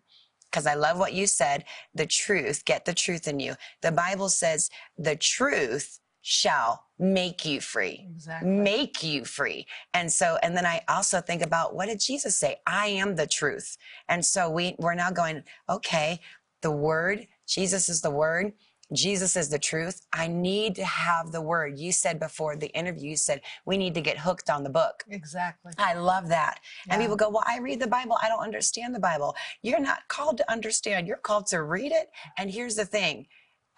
because 0.50 0.66
i 0.66 0.74
love 0.74 0.98
what 0.98 1.12
you 1.12 1.26
said 1.26 1.64
the 1.94 2.06
truth 2.06 2.64
get 2.64 2.84
the 2.84 2.94
truth 2.94 3.26
in 3.26 3.40
you 3.40 3.54
the 3.82 3.92
bible 3.92 4.28
says 4.28 4.70
the 4.96 5.16
truth 5.16 5.98
shall 6.22 6.84
make 6.98 7.44
you 7.44 7.60
free 7.60 8.06
Exactly. 8.14 8.48
make 8.48 9.02
you 9.02 9.24
free. 9.24 9.66
And 9.92 10.10
so, 10.10 10.38
and 10.42 10.56
then 10.56 10.64
I 10.64 10.82
also 10.88 11.20
think 11.20 11.42
about 11.42 11.74
what 11.74 11.86
did 11.86 11.98
Jesus 11.98 12.36
say? 12.36 12.60
I 12.64 12.86
am 12.86 13.16
the 13.16 13.26
truth. 13.26 13.76
And 14.08 14.24
so 14.24 14.48
we, 14.48 14.76
we're 14.78 14.94
now 14.94 15.10
going, 15.10 15.42
okay, 15.68 16.20
the 16.62 16.70
word, 16.70 17.26
Jesus 17.46 17.88
is 17.88 18.00
the 18.00 18.10
word. 18.10 18.52
Jesus 18.92 19.36
is 19.36 19.48
the 19.48 19.58
truth. 19.58 20.06
I 20.12 20.26
need 20.26 20.74
to 20.74 20.84
have 20.84 21.32
the 21.32 21.40
word. 21.40 21.78
You 21.78 21.92
said 21.92 22.20
before 22.20 22.56
the 22.56 22.66
interview, 22.68 23.10
you 23.10 23.16
said 23.16 23.40
we 23.64 23.78
need 23.78 23.94
to 23.94 24.00
get 24.00 24.18
hooked 24.18 24.50
on 24.50 24.64
the 24.64 24.70
book. 24.70 25.02
Exactly. 25.08 25.72
I 25.78 25.94
love 25.94 26.28
that. 26.28 26.60
And 26.90 27.00
people 27.00 27.16
go, 27.16 27.30
Well, 27.30 27.44
I 27.46 27.58
read 27.58 27.80
the 27.80 27.86
Bible. 27.86 28.18
I 28.20 28.28
don't 28.28 28.42
understand 28.42 28.94
the 28.94 29.00
Bible. 29.00 29.34
You're 29.62 29.80
not 29.80 30.06
called 30.08 30.36
to 30.38 30.52
understand. 30.52 31.06
You're 31.06 31.16
called 31.16 31.46
to 31.48 31.62
read 31.62 31.92
it. 31.92 32.10
And 32.36 32.50
here's 32.50 32.74
the 32.74 32.84
thing 32.84 33.26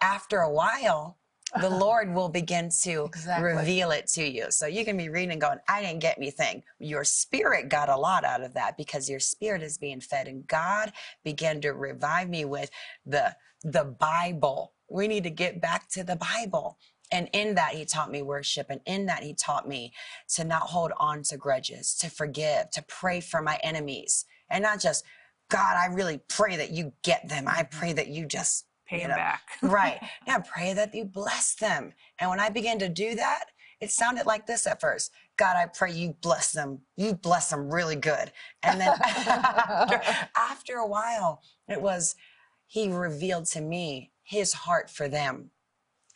after 0.01 0.39
a 0.39 0.51
while, 0.51 1.17
the 1.61 1.69
Lord 1.69 2.13
will 2.13 2.29
begin 2.29 2.69
to 2.83 3.05
Exactly. 3.15 3.53
reveal 3.53 3.91
it 3.91 4.07
to 4.07 4.27
you. 4.27 4.51
So 4.51 4.67
you 4.67 4.85
can 4.85 4.97
be 4.97 5.09
reading 5.09 5.31
and 5.31 5.41
going, 5.41 5.59
I 5.67 5.81
didn't 5.81 5.99
get 5.99 6.17
anything. 6.17 6.63
Your 6.79 7.03
spirit 7.03 7.69
got 7.69 7.89
a 7.89 7.97
lot 7.97 8.23
out 8.23 8.43
of 8.43 8.53
that 8.53 8.77
because 8.77 9.09
your 9.09 9.19
spirit 9.19 9.61
is 9.61 9.77
being 9.77 10.01
fed. 10.01 10.27
And 10.27 10.47
God 10.47 10.91
began 11.23 11.61
to 11.61 11.71
revive 11.71 12.29
me 12.29 12.45
with 12.45 12.69
the 13.05 13.35
the 13.63 13.83
Bible. 13.83 14.73
We 14.89 15.07
need 15.07 15.23
to 15.23 15.31
get 15.31 15.59
back 15.59 15.89
to 15.89 16.03
the 16.03 16.15
Bible. 16.15 16.77
And 17.11 17.29
in 17.33 17.55
that, 17.55 17.73
he 17.73 17.85
taught 17.85 18.11
me 18.11 18.21
worship. 18.21 18.67
And 18.69 18.81
in 18.85 19.07
that, 19.07 19.23
he 19.23 19.33
taught 19.33 19.67
me 19.67 19.93
to 20.35 20.43
not 20.43 20.63
hold 20.63 20.91
on 20.99 21.23
to 21.23 21.37
grudges, 21.37 21.95
to 21.95 22.09
forgive, 22.09 22.69
to 22.71 22.83
pray 22.83 23.21
for 23.21 23.41
my 23.41 23.59
enemies. 23.63 24.25
And 24.49 24.63
not 24.63 24.79
just, 24.79 25.03
God, 25.49 25.77
I 25.77 25.87
really 25.87 26.19
pray 26.27 26.57
that 26.57 26.71
you 26.71 26.93
get 27.03 27.27
them. 27.27 27.47
I 27.47 27.63
mm-hmm. 27.63 27.79
pray 27.79 27.93
that 27.93 28.07
you 28.07 28.25
just 28.25 28.65
Pay 28.99 29.07
know, 29.07 29.15
back. 29.15 29.41
right. 29.61 29.99
Now 30.27 30.39
pray 30.39 30.73
that 30.73 30.93
you 30.93 31.05
bless 31.05 31.55
them. 31.55 31.93
And 32.19 32.29
when 32.29 32.39
I 32.39 32.49
began 32.49 32.79
to 32.79 32.89
do 32.89 33.15
that, 33.15 33.45
it 33.81 33.91
sounded 33.91 34.25
like 34.25 34.47
this 34.47 34.65
at 34.67 34.81
first. 34.81 35.11
God, 35.37 35.57
I 35.57 35.65
pray 35.67 35.91
you 35.91 36.15
bless 36.21 36.51
them. 36.51 36.79
You 36.95 37.13
bless 37.13 37.49
them 37.49 37.69
really 37.71 37.97
good. 37.97 38.31
And 38.63 38.79
then 38.79 38.93
after, 39.03 40.01
after 40.35 40.75
a 40.75 40.87
while, 40.87 41.41
it 41.67 41.81
was, 41.81 42.15
he 42.67 42.91
revealed 42.91 43.45
to 43.47 43.61
me 43.61 44.11
his 44.23 44.53
heart 44.53 44.89
for 44.89 45.07
them. 45.09 45.51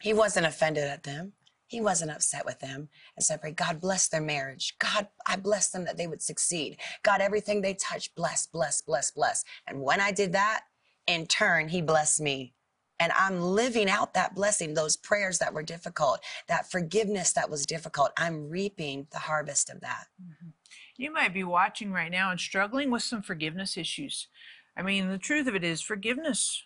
He 0.02 0.14
wasn't 0.14 0.46
offended 0.46 0.86
at 0.86 1.04
them. 1.04 1.34
He 1.68 1.82
wasn't 1.82 2.12
upset 2.12 2.46
with 2.46 2.60
them. 2.60 2.90
And 3.16 3.24
so 3.24 3.36
I 3.36 3.38
pray, 3.38 3.52
God 3.52 3.80
bless 3.80 4.08
their 4.08 4.22
marriage. 4.22 4.76
God, 4.80 5.08
I 5.28 5.36
bless 5.36 5.70
them 5.70 5.86
that 5.86 5.98
they 5.98 6.08
would 6.08 6.22
succeed. 6.22 6.78
God, 7.04 7.22
everything 7.22 7.62
they 7.62 7.76
touch, 7.76 8.16
bless, 8.16 8.48
bless, 8.48 8.82
bless, 8.82 9.12
bless. 9.12 9.44
And 9.68 9.82
when 9.82 10.02
I 10.02 10.12
did 10.12 10.34
that, 10.34 10.62
in 11.06 11.28
turn, 11.28 11.68
he 11.68 11.82
blessed 11.82 12.22
me. 12.22 12.54
And 13.00 13.12
I'm 13.18 13.40
living 13.42 13.90
out 13.90 14.14
that 14.14 14.36
blessing, 14.36 14.74
those 14.74 14.98
prayers 14.98 15.40
that 15.40 15.54
were 15.54 15.64
difficult, 15.64 16.20
that 16.48 16.70
forgiveness 16.70 17.32
that 17.34 17.50
was 17.50 17.66
difficult. 17.66 18.12
I'm 18.18 18.50
reaping 18.50 19.08
the 19.12 19.20
harvest 19.20 19.70
of 19.70 19.80
that. 19.82 20.06
You 20.98 21.12
might 21.14 21.34
be 21.34 21.44
watching 21.46 21.92
right 21.92 22.12
now 22.12 22.30
and 22.32 22.40
struggling 22.40 22.92
with 22.92 23.04
some 23.04 23.22
forgiveness 23.22 23.78
issues. 23.78 24.28
I 24.76 24.82
mean, 24.82 25.10
the 25.10 25.18
truth 25.18 25.48
of 25.48 25.56
it 25.56 25.64
is 25.64 25.82
forgiveness. 25.82 26.64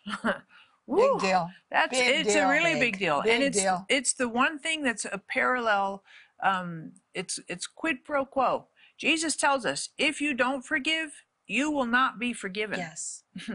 Woo, 0.88 1.14
Big 1.20 1.22
deal. 1.30 1.50
That's 1.72 1.98
Big 1.98 2.26
it's 2.26 2.34
deal. 2.34 2.48
a 2.48 2.52
really 2.52 2.74
big, 2.74 2.94
Big, 2.94 3.00
deal, 3.00 3.22
big 3.22 3.34
and 3.34 3.44
it's 3.44 3.60
deal. 3.62 3.86
it's 3.90 4.14
the 4.14 4.28
one 4.28 4.60
thing 4.60 4.84
that's 4.84 5.06
a 5.06 5.18
parallel. 5.20 6.04
Um, 6.42 6.94
it's 7.14 7.40
it's 7.48 7.68
quid 7.68 8.04
pro 8.04 8.26
quo. 8.26 8.68
Jesus 8.98 9.36
tells 9.36 9.66
us, 9.66 9.90
if 9.98 10.20
you 10.22 10.34
don't 10.34 10.66
forgive, 10.66 11.24
you 11.48 11.72
will 11.72 11.86
not 11.86 12.20
be 12.20 12.34
forgiven. 12.34 12.80
Yes. 12.80 13.24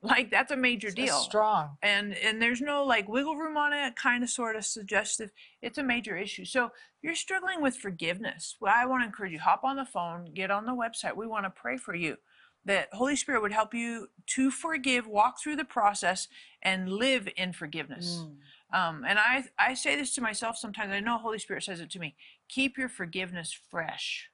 Like 0.00 0.30
that's 0.30 0.52
a 0.52 0.56
major 0.56 0.88
It's 0.88 0.94
deal. 0.94 1.18
strong. 1.18 1.76
and 1.82 2.14
and 2.18 2.40
there's 2.40 2.60
no 2.60 2.84
like 2.84 3.08
wiggle 3.08 3.34
room 3.36 3.56
on 3.56 3.72
it 3.72 3.96
kind 3.96 4.22
of 4.22 4.30
sort 4.30 4.54
of 4.56 4.64
suggestive. 4.64 5.30
It's 5.60 5.78
a 5.78 5.82
major 5.82 6.16
issue. 6.16 6.44
So 6.44 6.66
if 6.66 6.70
you're 7.02 7.14
struggling 7.16 7.60
with 7.60 7.76
forgiveness. 7.76 8.56
Well 8.60 8.72
i 8.76 8.86
want 8.86 9.02
to 9.02 9.06
encourage 9.06 9.32
you 9.32 9.40
hop 9.40 9.64
on 9.64 9.76
the 9.76 9.84
phone 9.84 10.32
get 10.34 10.50
on 10.52 10.66
the 10.66 10.72
website. 10.72 11.16
We 11.16 11.26
want 11.26 11.46
to 11.46 11.50
pray 11.50 11.76
for 11.76 11.94
you 11.96 12.16
that 12.64 12.88
holy 12.92 13.16
spirit 13.16 13.40
would 13.42 13.52
help 13.52 13.72
you 13.74 14.08
to 14.26 14.50
forgive 14.50 15.06
walk 15.06 15.40
through 15.40 15.56
the 15.56 15.64
process 15.64 16.28
and 16.62 16.88
live 16.92 17.28
in 17.36 17.52
forgiveness. 17.52 18.22
Mm. 18.72 18.78
um, 18.78 19.04
and 19.08 19.18
i 19.18 19.44
i 19.58 19.74
say 19.74 19.96
this 19.96 20.14
to 20.14 20.20
myself 20.20 20.56
sometimes. 20.56 20.92
I 20.92 21.00
know 21.00 21.18
holy 21.18 21.38
spirit 21.40 21.64
says 21.64 21.80
it 21.80 21.90
to 21.90 21.98
me 21.98 22.14
keep 22.48 22.78
your 22.78 22.88
forgiveness 22.88 23.52
fresh 23.70 24.28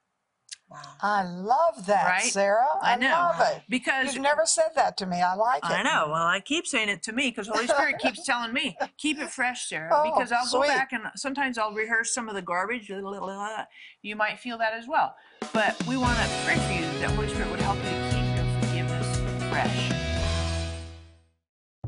Wow. 0.70 0.78
I 1.02 1.22
love 1.24 1.86
that, 1.86 2.06
Right? 2.06 2.22
Sarah. 2.22 2.64
I 2.82 2.94
I, 2.94 2.96
know. 2.96 3.08
love 3.08 3.36
it. 3.54 3.62
because 3.68 4.14
You've 4.14 4.22
never 4.22 4.44
said 4.46 4.70
that 4.74 4.96
to 4.96 5.06
me. 5.06 5.20
I 5.20 5.34
like 5.34 5.62
it. 5.62 5.70
I 5.70 5.82
know. 5.82 6.06
Well, 6.08 6.26
I 6.26 6.40
keep 6.40 6.66
saying 6.66 6.88
it 6.88 7.02
to 7.04 7.12
me 7.12 7.28
because 7.30 7.46
Holy 7.48 7.66
Spirit 7.66 7.98
keeps 7.98 8.24
telling 8.26 8.52
me, 8.52 8.76
keep 8.96 9.18
it 9.18 9.30
fresh, 9.30 9.68
Sarah. 9.68 9.90
Oh, 9.92 10.12
because 10.12 10.32
I'll 10.32 10.50
go 10.50 10.66
back 10.66 10.92
and 10.92 11.04
sometimes 11.16 11.58
I'll 11.58 11.72
rehearse 11.74 12.12
some 12.14 12.28
of 12.28 12.34
the 12.34 12.42
garbage. 12.42 12.88
You 12.88 14.16
might 14.16 14.40
feel 14.40 14.58
that 14.58 14.72
as 14.74 14.88
well. 14.88 15.14
But 15.52 15.80
we 15.86 15.96
want 15.96 16.16
to 16.18 16.28
pray 16.44 16.56
for 16.56 16.72
you 16.72 16.80
that 17.00 17.10
Holy 17.10 17.28
Spirit 17.28 17.50
would 17.50 17.60
help 17.60 17.76
you 17.76 17.90
to 17.90 18.10
keep 18.10 18.34
your 18.34 18.88
forgiveness 18.88 19.50
fresh. 19.50 19.92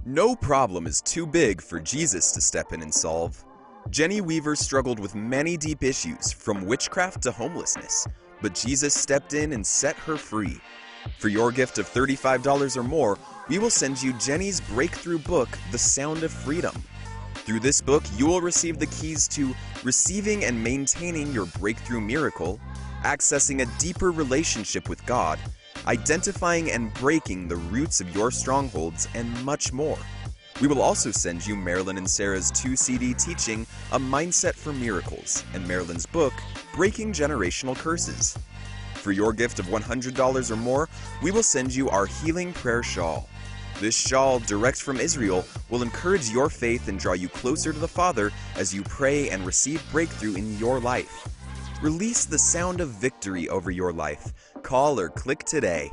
No 0.05 0.37
problem 0.37 0.87
is 0.87 1.01
too 1.01 1.27
big 1.27 1.61
for 1.61 1.81
Jesus 1.81 2.31
to 2.33 2.41
step 2.41 2.73
in 2.73 2.83
and 2.83 2.95
solve. 2.95 3.45
Jenny 3.91 4.21
Weaver 4.21 4.55
struggled 4.55 5.01
with 5.01 5.15
many 5.15 5.57
deep 5.57 5.83
issues, 5.83 6.31
from 6.33 6.67
witchcraft 6.67 7.23
to 7.23 7.33
homelessness, 7.33 8.07
but 8.43 8.55
Jesus 8.55 8.95
stepped 8.95 9.35
in 9.35 9.53
and 9.53 9.67
set 9.67 9.97
her 9.97 10.17
free. 10.17 10.61
For 11.19 11.29
your 11.29 11.53
gift 11.53 11.79
of 11.79 11.89
$35 11.89 12.77
or 12.77 12.83
more, 12.83 13.19
we 13.49 13.59
will 13.59 13.71
send 13.71 14.03
you 14.03 14.13
Jenny's 14.15 14.61
breakthrough 14.61 15.19
book, 15.19 15.49
The 15.71 15.79
Sound 15.79 16.23
of 16.23 16.33
Freedom. 16.33 16.75
Through 17.35 17.61
this 17.61 17.81
book, 17.81 18.03
you 18.17 18.27
will 18.27 18.41
receive 18.41 18.79
the 18.79 18.87
keys 18.87 19.29
to 19.29 19.55
receiving 19.85 20.45
and 20.45 20.63
maintaining 20.63 21.33
your 21.33 21.47
breakthrough 21.61 22.01
miracle, 22.01 22.59
accessing 23.05 23.63
a 23.63 23.79
deeper 23.79 24.11
relationship 24.11 24.89
with 24.89 25.05
God, 25.07 25.39
identifying 25.87 26.73
and 26.73 26.93
breaking 26.95 27.47
the 27.47 27.57
roots 27.57 28.01
of 28.01 28.15
your 28.15 28.33
strongholds, 28.33 29.07
and 29.15 29.45
much 29.45 29.73
more. 29.73 29.99
We 30.61 30.69
will 30.69 30.81
also 30.81 31.11
send 31.11 31.47
you 31.47 31.55
Marilyn 31.55 31.99
and 31.99 32.09
Sarah's 32.09 32.51
2 32.53 32.77
CD 32.77 33.13
teaching, 33.13 33.67
A 33.93 33.99
Mindset 33.99 34.55
for 34.55 34.73
Miracles, 34.73 35.45
and 35.53 35.67
Marilyn's 35.69 36.07
book, 36.07 36.33
Breaking 36.75 37.13
Generational 37.13 37.77
Curses. 37.77 38.39
For 38.95 39.13
your 39.13 39.35
gift 39.35 39.59
of 39.59 39.67
$100 39.67 40.51
or 40.51 40.57
more, 40.57 40.89
we 41.23 41.31
will 41.31 41.43
send 41.43 41.75
you 41.75 41.91
our 41.91 42.07
Healing 42.07 42.55
Prayer 42.55 42.83
Shawl. 42.83 43.29
This 43.81 43.95
shawl, 43.95 44.39
direct 44.39 44.81
from 44.81 44.97
Israel, 44.97 45.45
will 45.69 45.83
encourage 45.83 46.31
your 46.31 46.49
faith 46.49 46.89
and 46.89 46.99
draw 46.99 47.13
you 47.13 47.29
closer 47.29 47.75
to 47.75 47.79
the 47.79 47.87
Father 47.87 48.33
as 48.57 48.75
you 48.75 48.83
pray 48.85 49.29
and 49.29 49.45
receive 49.45 49.85
breakthrough 49.93 50.37
in 50.37 50.57
your 50.59 50.81
life. 50.81 51.29
Release 51.83 52.25
the 52.25 52.39
sound 52.39 52.81
of 52.81 52.89
victory 52.89 53.51
over 53.51 53.71
your 53.71 53.93
life. 53.93 54.33
Call 54.63 54.99
or 54.99 55.11
click 55.11 55.45
today. 55.45 55.93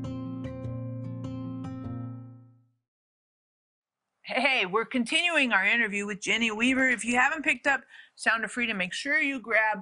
We're 4.65 4.85
continuing 4.85 5.53
our 5.53 5.65
interview 5.65 6.05
with 6.05 6.21
Jenny 6.21 6.51
Weaver. 6.51 6.87
If 6.89 7.03
you 7.03 7.15
haven't 7.15 7.43
picked 7.43 7.67
up 7.67 7.81
Sound 8.15 8.43
of 8.43 8.51
Freedom, 8.51 8.77
make 8.77 8.93
sure 8.93 9.19
you 9.19 9.39
grab 9.39 9.79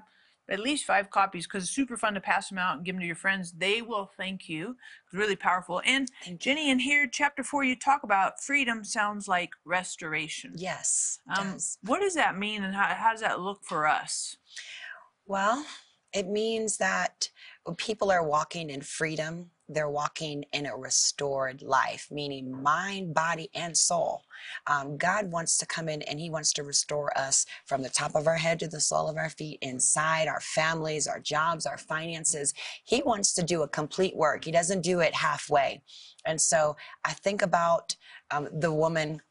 at 0.50 0.60
least 0.60 0.86
five 0.86 1.10
copies 1.10 1.46
because 1.46 1.64
it's 1.64 1.74
super 1.74 1.98
fun 1.98 2.14
to 2.14 2.22
pass 2.22 2.50
them 2.50 2.58
out 2.58 2.78
and 2.78 2.86
give 2.86 2.96
them 2.96 3.02
to 3.02 3.06
your 3.06 3.16
friends. 3.16 3.52
They 3.52 3.82
will 3.82 4.10
thank 4.18 4.48
you. 4.48 4.76
It's 5.06 5.14
really 5.14 5.36
powerful. 5.36 5.82
And 5.86 6.10
Jenny, 6.38 6.70
in 6.70 6.80
here, 6.80 7.08
chapter 7.12 7.44
four, 7.44 7.64
you 7.64 7.76
talk 7.76 8.04
about 8.04 8.42
freedom 8.42 8.84
sounds 8.84 9.28
like 9.28 9.52
restoration. 9.66 10.54
Yes. 10.56 11.20
Um, 11.38 11.54
does. 11.54 11.78
what 11.84 12.00
does 12.00 12.16
that 12.16 12.38
mean 12.38 12.64
and 12.64 12.74
how, 12.74 12.94
how 12.96 13.12
does 13.12 13.22
that 13.22 13.42
look 13.42 13.64
for 13.64 13.88
us? 13.88 14.38
Well, 15.26 15.66
it 16.14 16.28
means 16.28 16.78
that 16.78 17.30
when 17.64 17.76
people 17.76 18.12
are 18.12 18.24
walking 18.24 18.70
in 18.70 18.82
freedom, 18.82 19.52
they're 19.70 19.90
walking 19.90 20.44
in 20.52 20.66
a 20.66 20.76
restored 20.76 21.62
life, 21.62 22.08
meaning 22.12 22.62
mind, 22.62 23.14
body, 23.14 23.50
and 23.54 23.78
soul. 23.78 24.24
Um, 24.68 24.98
God 24.98 25.32
wants 25.32 25.58
to 25.60 25.66
come 25.66 25.88
in 25.88 26.02
and 26.04 26.20
He 26.20 26.30
wants 26.30 26.52
to 26.54 26.64
restore 26.64 27.16
us 27.18 27.46
from 27.66 27.84
the 27.84 27.90
top 27.90 28.16
of 28.16 28.28
our 28.28 28.36
head 28.36 28.60
to 28.60 28.68
the 28.68 28.82
sole 28.82 29.08
of 29.08 29.18
our 29.18 29.30
feet, 29.30 29.60
inside 29.62 30.28
our 30.28 30.42
families, 30.42 31.08
our 31.08 31.20
jobs, 31.20 31.66
our 31.66 31.78
finances. 31.78 32.54
He 32.84 33.02
wants 33.06 33.34
to 33.36 33.44
do 33.44 33.62
a 33.62 33.68
complete 33.68 34.16
work, 34.16 34.44
He 34.44 34.52
doesn't 34.52 34.82
do 34.82 35.00
it 35.00 35.14
halfway. 35.14 35.82
And 36.26 36.42
so 36.42 36.76
I 37.06 37.14
think 37.14 37.42
about 37.42 37.96
um, 38.32 38.50
the 38.52 38.74
woman 38.74 39.22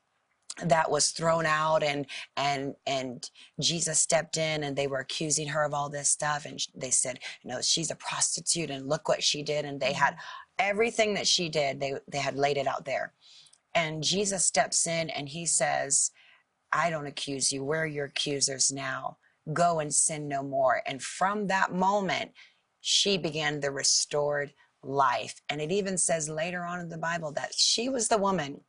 that 0.64 0.90
was 0.90 1.10
thrown 1.10 1.46
out 1.46 1.82
and 1.82 2.06
and 2.36 2.74
and 2.86 3.30
Jesus 3.60 3.98
stepped 3.98 4.36
in 4.36 4.64
and 4.64 4.76
they 4.76 4.86
were 4.86 4.98
accusing 4.98 5.48
her 5.48 5.64
of 5.64 5.74
all 5.74 5.88
this 5.88 6.08
stuff. 6.08 6.44
And 6.44 6.60
they 6.74 6.90
said 6.90 7.20
you 7.42 7.50
know 7.50 7.60
she's 7.60 7.90
a 7.90 7.96
prostitute 7.96 8.70
and 8.70 8.88
look 8.88 9.08
what 9.08 9.22
she 9.22 9.42
did. 9.42 9.64
And 9.64 9.80
they 9.80 9.92
had 9.92 10.14
mm-hmm. 10.14 10.66
everything 10.70 11.14
that 11.14 11.26
she 11.26 11.48
did 11.48 11.80
they 11.80 11.94
they 12.10 12.18
had 12.18 12.36
laid 12.36 12.56
it 12.56 12.66
out 12.66 12.84
there. 12.84 13.12
And 13.74 14.02
Jesus 14.02 14.44
steps 14.44 14.86
in 14.86 15.10
and 15.10 15.28
he 15.28 15.46
says 15.46 16.10
I 16.72 16.90
don't 16.90 17.06
accuse 17.06 17.50
you. 17.52 17.64
We're 17.64 17.86
your 17.86 18.06
accusers 18.06 18.70
now. 18.70 19.16
Go 19.52 19.80
and 19.80 19.94
sin 19.94 20.28
no 20.28 20.42
more. 20.42 20.82
And 20.86 21.02
from 21.02 21.46
that 21.46 21.72
moment 21.72 22.32
she 22.80 23.18
began 23.18 23.60
the 23.60 23.70
restored 23.70 24.52
life. 24.82 25.40
And 25.48 25.60
it 25.60 25.72
even 25.72 25.98
says 25.98 26.28
later 26.28 26.64
on 26.64 26.80
in 26.80 26.88
the 26.88 26.98
bible 26.98 27.32
that 27.32 27.52
she 27.56 27.88
was 27.88 28.08
the 28.08 28.18
woman 28.18 28.60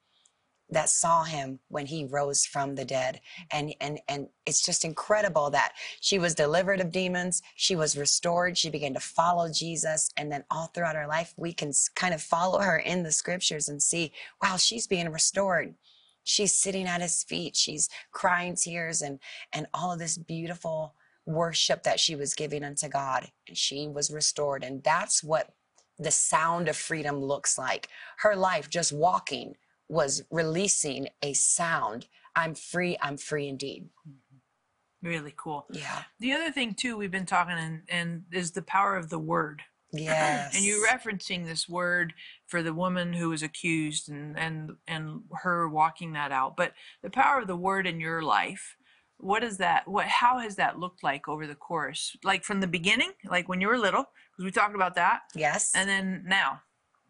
that 0.72 0.90
saw 0.90 1.24
him 1.24 1.60
when 1.70 1.86
he 1.86 2.06
rose 2.06 2.46
from 2.46 2.76
the 2.76 2.86
dead. 2.86 3.22
Mm. 3.40 3.46
And 3.52 3.76
and 3.82 4.00
and 4.08 4.28
it's 4.46 4.66
just 4.66 4.86
incredible 4.86 5.50
that 5.52 5.74
she 6.00 6.20
was 6.20 6.36
delivered 6.36 6.80
of 6.80 6.92
demons 6.92 7.42
she 7.56 7.76
was 7.76 7.98
restored 7.98 8.58
she 8.58 8.70
began 8.70 8.94
to 8.94 9.00
follow 9.00 9.52
jesus 9.52 10.10
and 10.18 10.32
then 10.32 10.44
all 10.50 10.68
throughout 10.68 10.96
her 10.96 11.08
life 11.08 11.34
we 11.38 11.54
can 11.54 11.72
kind 11.96 12.14
of 12.14 12.22
follow 12.22 12.60
her 12.60 12.78
in 12.78 13.04
the 13.04 13.12
scriptures 13.12 13.70
and 13.70 13.82
see 13.82 14.12
wow 14.42 14.58
she's 14.58 14.88
being 14.88 15.10
restored. 15.10 15.76
She's 16.24 16.54
sitting 16.54 16.88
at 16.88 17.02
his 17.02 17.24
feet 17.24 17.56
she's 17.56 17.90
crying 18.12 18.56
tears 18.56 19.02
and 19.02 19.20
and 19.54 19.68
all 19.74 19.92
of 19.92 20.00
this 20.00 20.18
beautiful 20.18 20.96
worship 21.26 21.84
that 21.84 22.00
she 22.00 22.16
was 22.16 22.34
giving 22.34 22.64
unto 22.64 22.88
god 22.88 23.32
and 23.48 23.58
she 23.58 23.88
was 23.88 24.12
restored. 24.12 24.64
And 24.64 24.84
that's 24.84 25.24
what 25.24 25.54
the 26.00 26.12
sound 26.12 26.68
of 26.70 26.78
freedom 26.78 27.18
looks 27.22 27.58
like. 27.58 27.90
Her 28.20 28.36
life 28.36 28.70
just 28.70 28.92
walking 28.92 29.56
was 29.90 30.24
releasing 30.32 31.08
a 31.22 31.34
sound 31.34 32.08
i'm 32.36 32.56
free 32.56 32.98
i'm 33.02 33.18
free 33.18 33.48
indeed. 33.48 33.90
Mm-hmm. 34.08 35.08
Really 35.08 35.34
cool. 35.38 35.66
yeah. 35.72 36.04
The 36.20 36.34
other 36.34 36.52
thing 36.52 36.74
too 36.74 36.98
we've 36.98 37.12
been 37.12 37.26
talking 37.26 37.56
and, 37.58 37.82
and 37.90 38.24
is 38.32 38.52
the 38.52 38.62
power 38.62 38.96
of 38.96 39.10
the 39.10 39.20
word. 39.20 39.62
yes 39.92 40.54
and 40.56 40.64
you 40.64 40.86
referencing 40.92 41.46
this 41.46 41.68
word 41.68 42.14
for 42.48 42.62
the 42.62 42.74
woman 42.74 43.14
who 43.14 43.30
was 43.30 43.42
accused 43.42 44.10
and 44.10 44.38
and 44.38 44.72
and 44.88 45.22
her 45.42 45.68
walking 45.68 46.14
that 46.14 46.32
out 46.32 46.56
but 46.56 46.74
the 47.02 47.10
power 47.10 47.40
of 47.40 47.48
the 47.48 47.56
word 47.56 47.88
in 47.88 48.00
your 48.00 48.22
life 48.22 48.76
what 49.20 49.44
is 49.44 49.58
that 49.58 49.88
what 49.88 50.06
how 50.08 50.40
has 50.40 50.56
that 50.56 50.80
looked 50.80 51.04
like 51.04 51.28
over 51.28 51.46
the 51.46 51.56
course 51.56 52.16
like 52.24 52.44
from 52.44 52.62
the 52.62 52.68
beginning? 52.68 53.12
Like 53.30 53.50
when 53.50 53.62
you 53.62 53.68
were 53.68 53.78
little 53.78 54.06
because 54.32 54.46
we 54.46 54.52
talked 54.52 54.76
about 54.76 54.96
that. 54.96 55.22
Yes. 55.36 55.72
And 55.76 55.90
then 55.90 56.24
now 56.26 56.62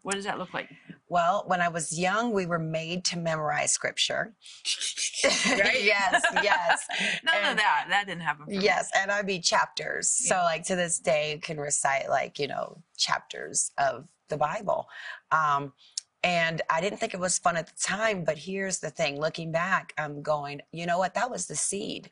what 0.02 0.14
does 0.14 0.24
that 0.24 0.38
look 0.38 0.52
like 0.54 0.68
well 1.08 1.44
when 1.46 1.60
i 1.60 1.68
was 1.68 1.98
young 1.98 2.32
we 2.32 2.46
were 2.46 2.58
made 2.58 3.04
to 3.04 3.18
memorize 3.18 3.72
scripture 3.72 4.34
Right? 5.24 5.82
yes 5.82 6.22
yes 6.42 6.86
none 7.24 7.44
of 7.50 7.56
that 7.56 7.86
that 7.90 8.06
didn't 8.06 8.22
happen 8.22 8.44
for 8.46 8.50
me. 8.50 8.58
Yes, 8.58 8.90
and 8.94 9.10
I'd 9.10 9.26
be 9.26 9.38
chapters. 9.38 10.08
So 10.08 10.36
like 10.36 10.64
to 10.66 10.76
this 10.76 10.98
day 10.98 11.32
you 11.34 11.40
can 11.40 11.58
recite 11.58 12.08
like, 12.08 12.38
you 12.38 12.48
know, 12.48 12.78
chapters 12.96 13.72
of 13.78 14.06
the 14.28 14.36
Bible. 14.36 14.88
Um 15.30 15.72
and 16.22 16.60
I 16.70 16.80
didn't 16.80 16.98
think 16.98 17.14
it 17.14 17.20
was 17.20 17.38
fun 17.38 17.56
at 17.56 17.66
the 17.66 17.80
time, 17.82 18.24
but 18.24 18.36
here's 18.38 18.78
the 18.78 18.90
thing, 18.90 19.18
looking 19.18 19.52
back, 19.52 19.94
I'm 19.96 20.22
going, 20.22 20.60
you 20.70 20.86
know 20.86 20.98
what? 20.98 21.14
That 21.14 21.30
was 21.30 21.46
the 21.46 21.56
seed. 21.56 22.10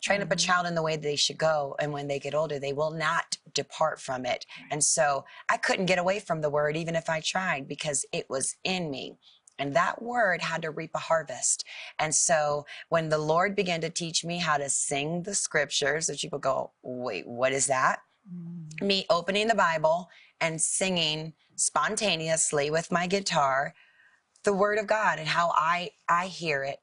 Train 0.00 0.22
up 0.22 0.30
a 0.30 0.36
child 0.36 0.66
in 0.66 0.74
the 0.74 0.82
way 0.82 0.96
they 0.96 1.16
should 1.16 1.38
go, 1.38 1.74
and 1.80 1.92
when 1.92 2.08
they 2.08 2.18
get 2.18 2.34
older, 2.34 2.58
they 2.58 2.72
will 2.72 2.90
not 2.90 3.36
depart 3.52 4.00
from 4.00 4.24
it. 4.24 4.46
And 4.70 4.82
so 4.82 5.24
I 5.48 5.56
couldn't 5.56 5.86
get 5.86 5.98
away 5.98 6.20
from 6.20 6.40
the 6.40 6.50
word, 6.50 6.76
even 6.76 6.94
if 6.94 7.10
I 7.10 7.20
tried, 7.20 7.66
because 7.66 8.04
it 8.12 8.30
was 8.30 8.56
in 8.64 8.90
me. 8.90 9.16
And 9.58 9.74
that 9.74 10.00
word 10.00 10.40
had 10.40 10.62
to 10.62 10.70
reap 10.70 10.92
a 10.94 10.98
harvest. 10.98 11.64
And 11.98 12.14
so 12.14 12.64
when 12.90 13.08
the 13.08 13.18
Lord 13.18 13.56
began 13.56 13.80
to 13.80 13.90
teach 13.90 14.24
me 14.24 14.38
how 14.38 14.56
to 14.56 14.68
sing 14.68 15.24
the 15.24 15.34
scriptures, 15.34 16.06
that 16.06 16.20
people 16.20 16.38
go, 16.38 16.70
wait, 16.82 17.26
what 17.26 17.52
is 17.52 17.66
that? 17.66 17.98
Mm. 18.32 18.86
Me 18.86 19.04
opening 19.10 19.48
the 19.48 19.56
Bible 19.56 20.08
and 20.40 20.60
singing 20.60 21.32
spontaneously 21.56 22.70
with 22.70 22.92
my 22.92 23.08
guitar 23.08 23.74
the 24.44 24.52
word 24.52 24.78
of 24.78 24.86
God 24.86 25.18
and 25.18 25.28
how 25.28 25.52
I 25.54 25.90
I 26.08 26.26
hear 26.26 26.64
it. 26.64 26.78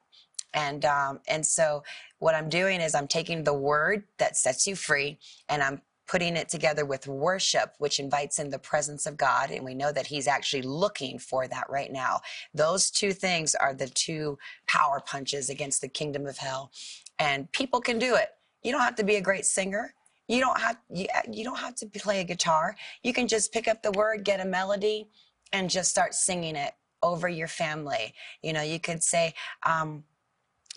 And 0.54 0.86
um, 0.86 1.20
and 1.28 1.46
so 1.46 1.84
what 2.26 2.34
I'm 2.34 2.50
doing 2.50 2.82
is 2.82 2.96
I'm 2.96 3.08
taking 3.08 3.44
the 3.44 3.54
word 3.54 4.04
that 4.18 4.36
sets 4.36 4.66
you 4.66 4.76
free 4.76 5.20
and 5.48 5.62
I'm 5.62 5.80
putting 6.08 6.36
it 6.36 6.50
together 6.50 6.84
with 6.84 7.06
worship, 7.08 7.76
which 7.78 8.00
invites 8.00 8.40
in 8.40 8.50
the 8.50 8.58
presence 8.58 9.06
of 9.06 9.16
God. 9.16 9.52
And 9.52 9.64
we 9.64 9.76
know 9.76 9.92
that 9.92 10.08
He's 10.08 10.28
actually 10.28 10.64
looking 10.64 11.20
for 11.20 11.48
that 11.48 11.70
right 11.70 11.92
now. 11.92 12.22
Those 12.52 12.90
two 12.90 13.14
things 13.14 13.54
are 13.54 13.76
the 13.76 13.90
two 13.90 14.40
power 14.66 15.04
punches 15.06 15.52
against 15.52 15.82
the 15.82 15.88
kingdom 15.88 16.26
of 16.26 16.36
hell. 16.40 16.72
And 17.20 17.52
people 17.52 17.80
can 17.80 18.00
do 18.00 18.16
it. 18.16 18.30
You 18.64 18.72
don't 18.72 18.82
have 18.82 18.96
to 18.96 19.04
be 19.04 19.18
a 19.18 19.22
great 19.22 19.46
singer. 19.46 19.94
You 20.28 20.40
don't 20.40 20.60
have 20.60 20.78
you, 20.90 21.06
you 21.32 21.44
don't 21.44 21.60
have 21.60 21.76
to 21.76 21.86
play 21.86 22.22
a 22.22 22.24
guitar. 22.24 22.76
You 23.04 23.14
can 23.14 23.28
just 23.28 23.54
pick 23.54 23.68
up 23.68 23.84
the 23.84 23.92
word, 23.92 24.24
get 24.24 24.40
a 24.40 24.46
melody, 24.46 25.10
and 25.54 25.70
just 25.70 25.92
start 25.92 26.16
singing 26.16 26.56
it 26.56 26.74
over 27.04 27.30
your 27.30 27.48
family. 27.48 28.16
You 28.42 28.54
know, 28.54 28.64
you 28.64 28.80
could 28.80 29.04
say, 29.04 29.36
um, 29.64 30.06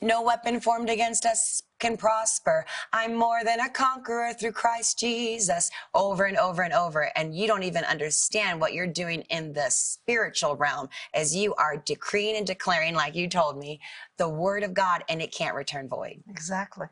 no 0.02 0.22
weapon 0.22 0.60
formed 0.60 0.90
against 0.90 1.26
us 1.26 1.62
can 1.78 1.96
prosper. 1.96 2.64
I'm 2.92 3.14
more 3.14 3.44
than 3.44 3.60
a 3.60 3.68
conqueror 3.70 4.32
through 4.34 4.52
Christ 4.52 4.98
Jesus 4.98 5.70
over 5.94 6.24
and 6.24 6.36
over 6.36 6.62
and 6.62 6.72
over. 6.72 7.10
And 7.16 7.34
you 7.34 7.46
don't 7.46 7.62
even 7.62 7.84
understand 7.84 8.60
what 8.60 8.72
you're 8.72 8.86
doing 8.86 9.22
in 9.30 9.52
the 9.52 9.70
spiritual 9.70 10.56
realm 10.56 10.88
as 11.14 11.36
you 11.36 11.54
are 11.54 11.76
decreeing 11.76 12.36
and 12.36 12.46
declaring, 12.46 12.94
like 12.94 13.14
you 13.14 13.28
told 13.28 13.58
me, 13.58 13.80
the 14.16 14.28
word 14.28 14.62
of 14.62 14.74
God 14.74 15.04
and 15.08 15.22
it 15.22 15.32
can't 15.32 15.54
return 15.54 15.88
void. 15.88 16.22
Exactly. 16.28 16.86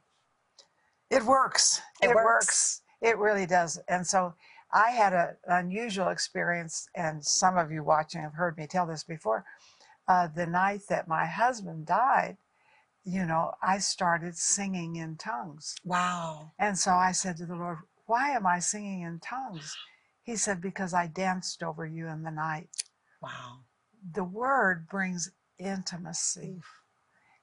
It 1.10 1.24
works. 1.24 1.80
It 2.02 2.10
It, 2.10 2.14
works. 2.14 2.24
works. 2.24 2.82
It 3.02 3.18
really 3.18 3.46
does. 3.46 3.78
And 3.88 4.06
so 4.06 4.34
I 4.72 4.90
had 4.90 5.12
a, 5.12 5.36
an 5.46 5.66
unusual 5.66 6.08
experience, 6.08 6.88
and 6.94 7.24
some 7.24 7.56
of 7.56 7.70
you 7.70 7.84
watching 7.84 8.22
have 8.22 8.34
heard 8.34 8.58
me 8.58 8.66
tell 8.66 8.86
this 8.86 9.04
before. 9.04 9.44
Uh, 10.08 10.28
the 10.28 10.46
night 10.46 10.82
that 10.88 11.08
my 11.08 11.26
husband 11.26 11.86
died, 11.86 12.36
you 13.06 13.24
know, 13.24 13.52
I 13.62 13.78
started 13.78 14.36
singing 14.36 14.96
in 14.96 15.16
tongues. 15.16 15.76
Wow. 15.84 16.52
And 16.58 16.76
so 16.78 16.92
I 16.92 17.12
said 17.12 17.36
to 17.38 17.46
the 17.46 17.54
Lord, 17.54 17.78
Why 18.06 18.30
am 18.30 18.46
I 18.46 18.58
singing 18.58 19.02
in 19.02 19.20
tongues? 19.20 19.74
He 20.22 20.36
said, 20.36 20.60
Because 20.60 20.92
I 20.92 21.06
danced 21.06 21.62
over 21.62 21.86
you 21.86 22.08
in 22.08 22.22
the 22.22 22.30
night. 22.30 22.68
Wow. 23.22 23.60
The 24.12 24.24
word 24.24 24.88
brings 24.88 25.30
intimacy. 25.58 26.60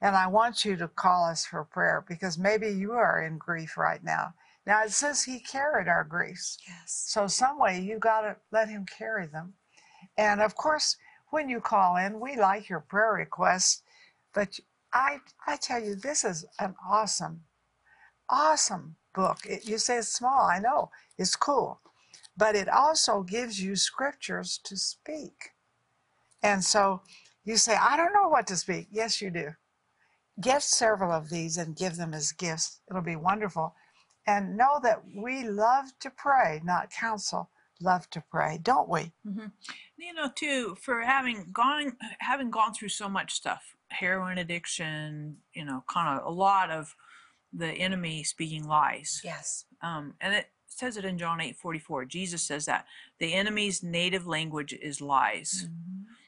And 0.02 0.16
I 0.16 0.28
want 0.28 0.66
you 0.66 0.76
to 0.76 0.90
call 0.90 1.26
us 1.26 1.46
for 1.46 1.64
prayer 1.64 2.04
because 2.08 2.38
maybe 2.38 2.68
you 2.68 2.92
are 2.92 3.24
in 3.24 3.38
grief 3.38 3.78
right 3.78 4.04
now. 4.04 4.34
Now 4.68 4.84
it 4.84 4.92
says 4.92 5.24
he 5.24 5.40
carried 5.40 5.88
our 5.88 6.04
griefs. 6.04 6.58
Yes. 6.68 7.06
So 7.08 7.28
some 7.28 7.58
way 7.58 7.80
you 7.80 8.00
got 8.00 8.22
to 8.22 8.36
let 8.52 8.68
him 8.68 8.86
carry 8.86 9.28
them. 9.28 9.54
And 10.18 10.42
of 10.42 10.56
course, 10.56 10.98
when 11.34 11.50
you 11.50 11.60
call 11.60 11.98
in. 11.98 12.20
We 12.20 12.38
like 12.38 12.70
your 12.70 12.80
prayer 12.80 13.14
requests, 13.14 13.82
but 14.36 14.60
I 14.94 15.20
I 15.48 15.58
tell 15.58 15.84
you, 15.84 15.96
this 15.96 16.24
is 16.24 16.46
an 16.60 16.76
awesome, 16.88 17.42
awesome 18.30 18.98
book. 19.16 19.40
It, 19.46 19.66
you 19.68 19.78
say 19.78 19.98
it's 19.98 20.10
small, 20.10 20.48
I 20.48 20.60
know 20.60 20.92
it's 21.18 21.36
cool, 21.36 21.82
but 22.38 22.56
it 22.56 22.70
also 22.70 23.24
gives 23.24 23.62
you 23.62 23.76
scriptures 23.76 24.60
to 24.66 24.78
speak. 24.78 25.52
And 26.44 26.64
so 26.64 27.02
you 27.46 27.58
say, 27.58 27.76
I 27.76 27.98
don't 27.98 28.14
know 28.14 28.30
what 28.30 28.48
to 28.48 28.56
speak. 28.58 28.88
Yes, 28.92 29.22
you 29.22 29.30
do. 29.32 29.52
Get 30.42 30.64
several 30.64 31.12
of 31.12 31.30
these 31.30 31.58
and 31.58 31.76
give 31.76 31.96
them 31.98 32.14
as 32.14 32.32
gifts. 32.32 32.82
It'll 32.90 33.02
be 33.02 33.16
wonderful. 33.16 33.76
And 34.28 34.58
know 34.58 34.80
that 34.84 35.04
we 35.16 35.44
love 35.44 35.86
to 36.00 36.10
pray, 36.10 36.62
not 36.64 36.92
counsel. 36.92 37.50
Love 37.82 38.10
to 38.12 38.24
pray, 38.32 38.60
don't 38.62 38.90
we? 38.90 39.12
hmm 39.26 39.48
You 39.98 40.14
know, 40.14 40.30
too, 40.34 40.76
for 40.82 41.02
having 41.02 41.50
gone 41.52 41.98
having 42.20 42.50
gone 42.50 42.74
through 42.74 42.90
so 42.90 43.10
much 43.10 43.34
stuff, 43.34 43.76
heroin 43.94 44.38
addiction, 44.40 45.38
you 45.54 45.64
know, 45.66 45.84
kind 45.88 46.20
of 46.20 46.26
a 46.26 46.32
lot 46.32 46.70
of 46.72 46.96
the 47.54 47.68
enemy 47.68 48.24
speaking 48.24 48.68
lies. 48.68 49.22
Yes. 49.24 49.66
Um, 49.82 50.16
and 50.22 50.34
it 50.34 50.48
says 50.68 50.98
it 50.98 51.06
in 51.06 51.18
John 51.18 51.40
eight 51.40 51.56
forty 51.56 51.80
four. 51.80 52.04
Jesus 52.06 52.42
says 52.42 52.66
that 52.66 52.86
the 53.20 53.34
enemy's 53.34 53.84
native 53.84 54.26
language 54.26 54.74
is 54.74 55.00
lies. 55.02 55.68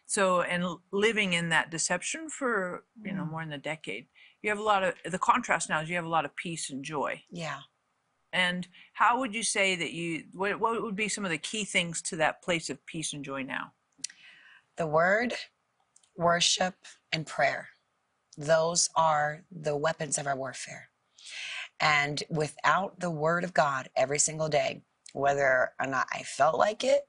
So, 0.06 0.42
and 0.42 0.64
living 0.92 1.34
in 1.34 1.50
that 1.50 1.72
deception 1.72 2.30
for 2.30 2.84
you 3.04 3.12
know 3.14 3.24
Mm. 3.24 3.32
more 3.32 3.44
than 3.44 3.54
a 3.54 3.58
decade, 3.58 4.06
you 4.44 4.50
have 4.52 4.60
a 4.60 4.64
lot 4.64 4.84
of 4.84 4.94
the 5.12 5.18
contrast 5.18 5.68
now 5.70 5.82
is 5.82 5.90
you 5.90 5.96
have 5.96 6.06
a 6.06 6.10
lot 6.18 6.26
of 6.26 6.36
peace 6.36 6.70
and 6.70 6.86
joy. 6.86 7.24
Yeah. 7.32 7.62
And 8.32 8.68
how 8.94 9.20
would 9.20 9.34
you 9.34 9.44
say 9.44 9.76
that 9.76 9.94
you 9.94 10.26
what 10.34 10.60
what 10.60 10.82
would 10.84 10.96
be 10.96 11.10
some 11.10 11.26
of 11.26 11.32
the 11.32 11.40
key 11.40 11.66
things 11.66 12.02
to 12.04 12.16
that 12.18 12.44
place 12.44 12.70
of 12.70 12.86
peace 12.86 13.14
and 13.14 13.26
joy 13.26 13.42
now? 13.44 13.74
The 14.78 14.86
word, 14.86 15.34
worship, 16.18 16.76
and 17.12 17.26
prayer. 17.26 17.70
Those 18.38 18.90
are 18.96 19.44
the 19.52 19.76
weapons 19.76 20.18
of 20.18 20.28
our 20.28 20.36
warfare. 20.36 20.90
And 21.80 22.24
without 22.30 23.00
the 23.00 23.12
word 23.12 23.44
of 23.44 23.54
God 23.54 23.90
every 23.96 24.20
single 24.20 24.50
day, 24.50 24.82
whether 25.14 25.72
or 25.80 25.88
not 25.88 26.08
I 26.12 26.24
felt 26.24 26.58
like 26.58 26.84
it 26.84 27.08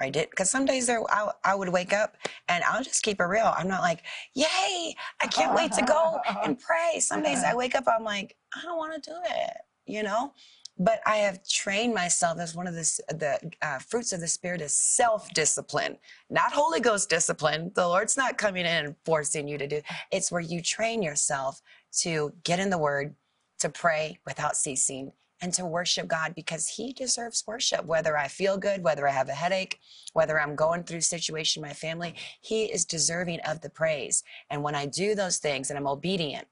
or 0.00 0.06
I 0.06 0.10
did, 0.10 0.30
because 0.30 0.50
some 0.50 0.66
days 0.66 0.86
there 0.86 1.02
I, 1.10 1.30
I 1.44 1.54
would 1.54 1.70
wake 1.70 1.92
up 1.92 2.16
and 2.48 2.62
I'll 2.64 2.82
just 2.82 3.02
keep 3.02 3.20
it 3.20 3.24
real. 3.24 3.52
I'm 3.56 3.68
not 3.68 3.80
like, 3.80 4.02
yay, 4.34 4.94
I 5.20 5.26
can't 5.26 5.54
wait 5.54 5.72
to 5.72 5.82
go 5.82 6.18
and 6.44 6.58
pray. 6.66 7.00
Some 7.00 7.22
days 7.22 7.42
I 7.42 7.54
wake 7.54 7.74
up, 7.74 7.84
I'm 7.86 8.04
like, 8.04 8.36
I 8.54 8.62
don't 8.62 8.76
want 8.76 9.02
to 9.02 9.10
do 9.10 9.16
it, 9.24 9.56
you 9.86 10.02
know? 10.02 10.32
But 10.78 11.00
I 11.06 11.16
have 11.18 11.46
trained 11.48 11.94
myself 11.94 12.38
as 12.38 12.54
one 12.54 12.66
of 12.66 12.74
the, 12.74 13.00
the 13.08 13.50
uh, 13.62 13.78
fruits 13.78 14.12
of 14.12 14.20
the 14.20 14.28
Spirit 14.28 14.60
is 14.60 14.74
self 14.74 15.32
discipline, 15.32 15.96
not 16.28 16.52
Holy 16.52 16.80
Ghost 16.80 17.08
discipline. 17.08 17.72
The 17.74 17.88
Lord's 17.88 18.16
not 18.16 18.36
coming 18.36 18.66
in 18.66 18.86
and 18.86 18.96
forcing 19.04 19.48
you 19.48 19.56
to 19.56 19.66
do. 19.66 19.80
It's 20.12 20.30
where 20.30 20.42
you 20.42 20.60
train 20.60 21.02
yourself 21.02 21.62
to 22.00 22.34
get 22.44 22.58
in 22.58 22.68
the 22.68 22.76
Word, 22.76 23.14
to 23.60 23.70
pray 23.70 24.18
without 24.26 24.54
ceasing, 24.54 25.12
and 25.40 25.50
to 25.54 25.64
worship 25.64 26.08
God 26.08 26.34
because 26.34 26.68
He 26.68 26.92
deserves 26.92 27.44
worship. 27.46 27.86
Whether 27.86 28.18
I 28.18 28.28
feel 28.28 28.58
good, 28.58 28.84
whether 28.84 29.08
I 29.08 29.12
have 29.12 29.30
a 29.30 29.34
headache, 29.34 29.80
whether 30.12 30.38
I'm 30.38 30.56
going 30.56 30.84
through 30.84 31.00
situation 31.00 31.62
in 31.62 31.68
my 31.70 31.74
family, 31.74 32.14
He 32.42 32.64
is 32.64 32.84
deserving 32.84 33.40
of 33.40 33.62
the 33.62 33.70
praise. 33.70 34.22
And 34.50 34.62
when 34.62 34.74
I 34.74 34.84
do 34.84 35.14
those 35.14 35.38
things 35.38 35.70
and 35.70 35.78
I'm 35.78 35.86
obedient, 35.86 36.48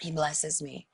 He 0.00 0.10
blesses 0.10 0.60
me 0.60 0.88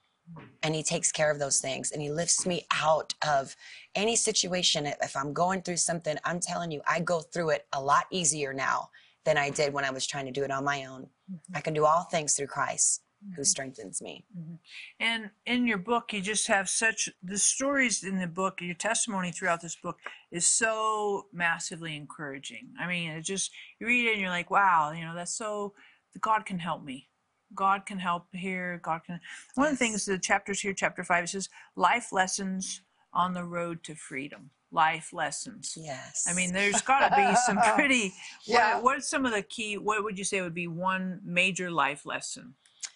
and 0.63 0.75
he 0.75 0.83
takes 0.83 1.11
care 1.11 1.31
of 1.31 1.39
those 1.39 1.61
things 1.61 1.93
and 1.93 2.03
he 2.03 2.11
lifts 2.11 2.47
me 2.47 2.67
out 2.73 3.15
of 3.27 3.57
any 3.95 4.17
situation. 4.17 4.87
If 4.87 5.17
i'm 5.17 5.33
going 5.33 5.63
through 5.63 5.79
something 5.79 6.17
i'm 6.25 6.41
telling 6.41 6.71
you 6.71 6.81
i 6.89 7.01
go 7.01 7.21
through 7.21 7.51
it 7.51 7.67
a 7.73 7.81
lot 7.81 8.05
easier 8.11 8.53
now 8.53 8.91
than 9.25 9.37
i 9.37 9.51
did 9.51 9.73
when 9.73 9.85
i 9.85 9.91
was 9.91 10.07
trying 10.07 10.27
to 10.27 10.33
do 10.33 10.45
it 10.45 10.51
on 10.51 10.65
my 10.65 10.85
own. 10.85 11.03
Mm-hmm. 11.03 11.57
I 11.57 11.61
can 11.61 11.75
do 11.75 11.85
all 11.85 12.05
things 12.05 12.35
through 12.35 12.49
christ 12.49 13.03
who 13.21 13.33
mm-hmm. 13.33 13.43
strengthens 13.43 14.01
me. 14.01 14.25
Mm-hmm. 14.37 14.55
And 15.01 15.31
in 15.45 15.67
your 15.67 15.79
book, 15.79 16.13
you 16.13 16.23
just 16.23 16.47
have 16.49 16.69
such 16.71 17.09
the 17.23 17.37
stories 17.37 18.03
in 18.03 18.19
the 18.19 18.27
book, 18.27 18.61
your 18.63 18.75
testimony 18.75 19.31
throughout 19.31 19.61
this 19.61 19.77
book 19.77 19.99
is 20.31 20.47
so 20.47 21.27
massively 21.33 21.97
encouraging. 21.97 22.71
I 22.81 22.87
mean, 22.87 23.11
it 23.11 23.23
just 23.23 23.51
you 23.79 23.87
read 23.87 24.07
it 24.07 24.13
and 24.13 24.21
you're 24.21 24.31
like, 24.31 24.51
wow, 24.51 24.93
you 24.93 25.05
know, 25.05 25.15
that's 25.15 25.37
so 25.37 25.75
God 26.21 26.47
can 26.47 26.59
help 26.59 26.83
me. 26.83 27.10
God 27.55 27.87
can 27.87 27.99
help 27.99 28.27
here. 28.33 28.81
God 28.83 29.01
can. 29.07 29.21
One 29.55 29.67
of 29.69 29.73
the 29.73 29.77
things, 29.79 30.05
the 30.05 30.19
chapters 30.19 30.61
here, 30.61 30.73
chapter 30.75 31.05
five, 31.05 31.25
it 31.25 31.29
says 31.29 31.49
life 31.77 32.13
lessons 32.13 32.83
on 33.13 33.35
the 33.35 33.45
road 33.45 33.83
to 33.85 33.95
freedom. 33.95 34.51
Life 34.73 35.13
lessons. 35.13 35.77
yes 35.77 36.27
I 36.31 36.33
mean, 36.33 36.53
there's 36.53 36.81
got 36.83 37.09
to 37.09 37.17
be 37.17 37.35
some 37.45 37.59
pretty. 37.75 38.13
Yeah. 38.45 38.77
What, 38.77 38.85
what 38.85 38.99
are 38.99 39.01
some 39.01 39.27
of 39.27 39.33
the 39.33 39.43
key? 39.43 39.77
What 39.79 40.05
would 40.05 40.17
you 40.17 40.25
say 40.25 40.41
would 40.43 40.55
be 40.55 40.69
one 40.69 41.21
major 41.25 41.71
life 41.73 42.07
lesson, 42.07 42.55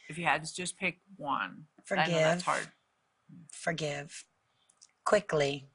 if 0.08 0.16
you 0.16 0.24
had 0.24 0.44
to 0.44 0.54
just 0.54 0.78
pick 0.78 1.00
one? 1.16 1.64
I 1.90 2.06
know 2.06 2.12
that's 2.12 2.42
Forgive. 2.42 2.44
hard. 2.44 2.68
forgive 3.50 4.24
quickly 5.04 5.66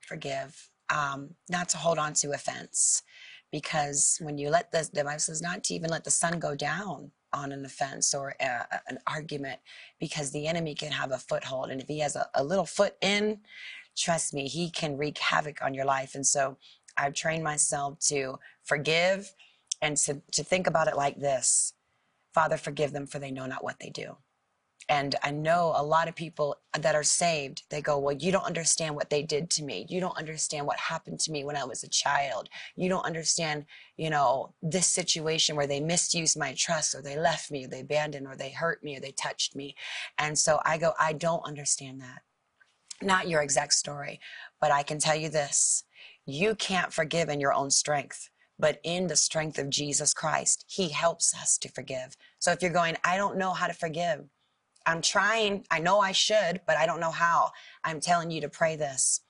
forgive 0.00 0.70
um, 0.88 1.30
not 1.50 1.68
to 1.70 1.76
hold 1.76 1.98
on 1.98 2.14
to 2.14 2.30
offense 2.32 3.02
because 3.52 4.18
when 4.22 4.38
you 4.38 4.48
let 4.48 4.70
the 4.72 4.88
the 4.92 5.04
bible 5.04 5.18
says 5.18 5.42
not 5.42 5.64
to 5.64 5.74
even 5.74 5.90
let 5.90 6.04
the 6.04 6.10
sun 6.10 6.38
go 6.38 6.54
down 6.54 7.10
on 7.36 7.52
an 7.52 7.64
offense 7.64 8.14
or 8.14 8.34
a, 8.40 8.66
an 8.88 8.98
argument 9.06 9.60
because 10.00 10.30
the 10.30 10.46
enemy 10.46 10.74
can 10.74 10.90
have 10.90 11.12
a 11.12 11.18
foothold. 11.18 11.70
And 11.70 11.80
if 11.80 11.86
he 11.86 12.00
has 12.00 12.16
a, 12.16 12.26
a 12.34 12.42
little 12.42 12.66
foot 12.66 12.96
in 13.00 13.40
trust 13.96 14.34
me 14.34 14.46
he 14.46 14.70
can 14.70 14.96
wreak 14.96 15.18
havoc 15.18 15.62
on 15.62 15.74
your 15.74 15.84
life. 15.84 16.14
And 16.14 16.26
so 16.26 16.56
i've 16.98 17.14
trained 17.14 17.44
myself 17.44 17.98
to 18.00 18.38
forgive 18.64 19.32
and 19.82 19.96
to, 19.98 20.22
to 20.32 20.42
think 20.42 20.66
about 20.66 20.88
it 20.88 20.96
like 20.96 21.20
this. 21.20 21.74
Father 22.34 22.56
forgive 22.56 22.92
them 22.92 23.06
for 23.06 23.18
they 23.18 23.30
know 23.30 23.46
not 23.46 23.64
what 23.64 23.78
they 23.80 23.90
do 23.90 24.16
and 24.88 25.16
I 25.22 25.32
know 25.32 25.72
a 25.74 25.82
lot 25.82 26.08
of 26.08 26.14
people 26.14 26.56
that 26.78 26.94
are 26.94 27.02
saved, 27.02 27.64
they 27.70 27.80
go, 27.80 27.98
Well, 27.98 28.14
you 28.14 28.30
don't 28.30 28.44
understand 28.44 28.94
what 28.94 29.10
they 29.10 29.22
did 29.22 29.50
to 29.50 29.64
me. 29.64 29.86
You 29.88 30.00
don't 30.00 30.16
understand 30.16 30.66
what 30.66 30.78
happened 30.78 31.18
to 31.20 31.32
me 31.32 31.44
when 31.44 31.56
I 31.56 31.64
was 31.64 31.82
a 31.82 31.88
child. 31.88 32.48
You 32.76 32.88
don't 32.88 33.04
understand, 33.04 33.66
you 33.96 34.10
know, 34.10 34.54
this 34.62 34.86
situation 34.86 35.56
where 35.56 35.66
they 35.66 35.80
misused 35.80 36.38
my 36.38 36.54
trust 36.54 36.94
or 36.94 37.02
they 37.02 37.18
left 37.18 37.50
me 37.50 37.64
or 37.64 37.68
they 37.68 37.80
abandoned 37.80 38.28
or 38.28 38.36
they 38.36 38.50
hurt 38.50 38.84
me 38.84 38.96
or 38.96 39.00
they 39.00 39.12
touched 39.12 39.56
me. 39.56 39.74
And 40.18 40.38
so 40.38 40.60
I 40.64 40.78
go, 40.78 40.92
I 41.00 41.14
don't 41.14 41.44
understand 41.44 42.00
that. 42.00 42.22
Not 43.02 43.28
your 43.28 43.42
exact 43.42 43.72
story, 43.74 44.20
but 44.60 44.70
I 44.70 44.82
can 44.82 44.98
tell 44.98 45.16
you 45.16 45.28
this 45.28 45.84
you 46.24 46.54
can't 46.54 46.92
forgive 46.92 47.28
in 47.28 47.40
your 47.40 47.52
own 47.52 47.70
strength. 47.70 48.30
But 48.58 48.80
in 48.84 49.06
the 49.06 49.16
strength 49.16 49.58
of 49.58 49.68
Jesus 49.68 50.14
Christ, 50.14 50.64
He 50.66 50.88
helps 50.88 51.34
us 51.34 51.58
to 51.58 51.68
forgive. 51.68 52.16
So 52.38 52.52
if 52.52 52.62
you're 52.62 52.70
going, 52.72 52.96
I 53.04 53.16
don't 53.16 53.36
know 53.36 53.52
how 53.52 53.66
to 53.66 53.74
forgive, 53.74 54.24
I'm 54.86 55.02
trying. 55.02 55.66
I 55.70 55.80
know 55.80 56.00
I 56.00 56.12
should, 56.12 56.60
but 56.66 56.76
I 56.76 56.86
don't 56.86 57.00
know 57.00 57.10
how. 57.10 57.50
I'm 57.84 58.00
telling 58.00 58.30
you 58.30 58.40
to 58.42 58.48
pray 58.48 58.76
this. 58.76 59.20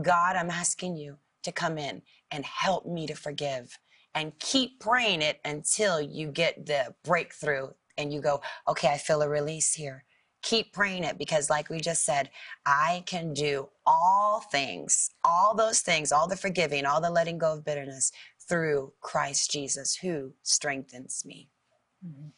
God, 0.00 0.36
I'm 0.36 0.50
asking 0.50 0.96
you 0.96 1.18
to 1.42 1.52
come 1.52 1.78
in 1.78 2.02
and 2.30 2.44
help 2.44 2.86
me 2.86 3.06
to 3.08 3.14
forgive 3.14 3.76
and 4.14 4.38
keep 4.38 4.80
praying 4.80 5.22
it 5.22 5.40
until 5.44 6.00
you 6.00 6.28
get 6.28 6.66
the 6.66 6.94
breakthrough 7.04 7.68
and 7.98 8.12
you 8.12 8.20
go, 8.20 8.40
okay, 8.68 8.88
I 8.88 8.98
feel 8.98 9.22
a 9.22 9.28
release 9.28 9.74
here. 9.74 10.04
Keep 10.42 10.72
praying 10.72 11.04
it 11.04 11.18
because, 11.18 11.50
like 11.50 11.68
we 11.68 11.80
just 11.80 12.04
said, 12.04 12.30
I 12.64 13.02
can 13.04 13.34
do 13.34 13.68
all 13.84 14.40
things, 14.40 15.10
all 15.22 15.54
those 15.54 15.80
things, 15.80 16.12
all 16.12 16.28
the 16.28 16.36
forgiving, 16.36 16.86
all 16.86 17.00
the 17.00 17.10
letting 17.10 17.36
go 17.36 17.54
of 17.54 17.64
bitterness 17.64 18.10
through 18.48 18.92
Christ 19.02 19.50
Jesus 19.50 19.96
who 19.96 20.32
strengthens 20.42 21.24
me. 21.26 21.50
Mm-hmm. 22.06 22.28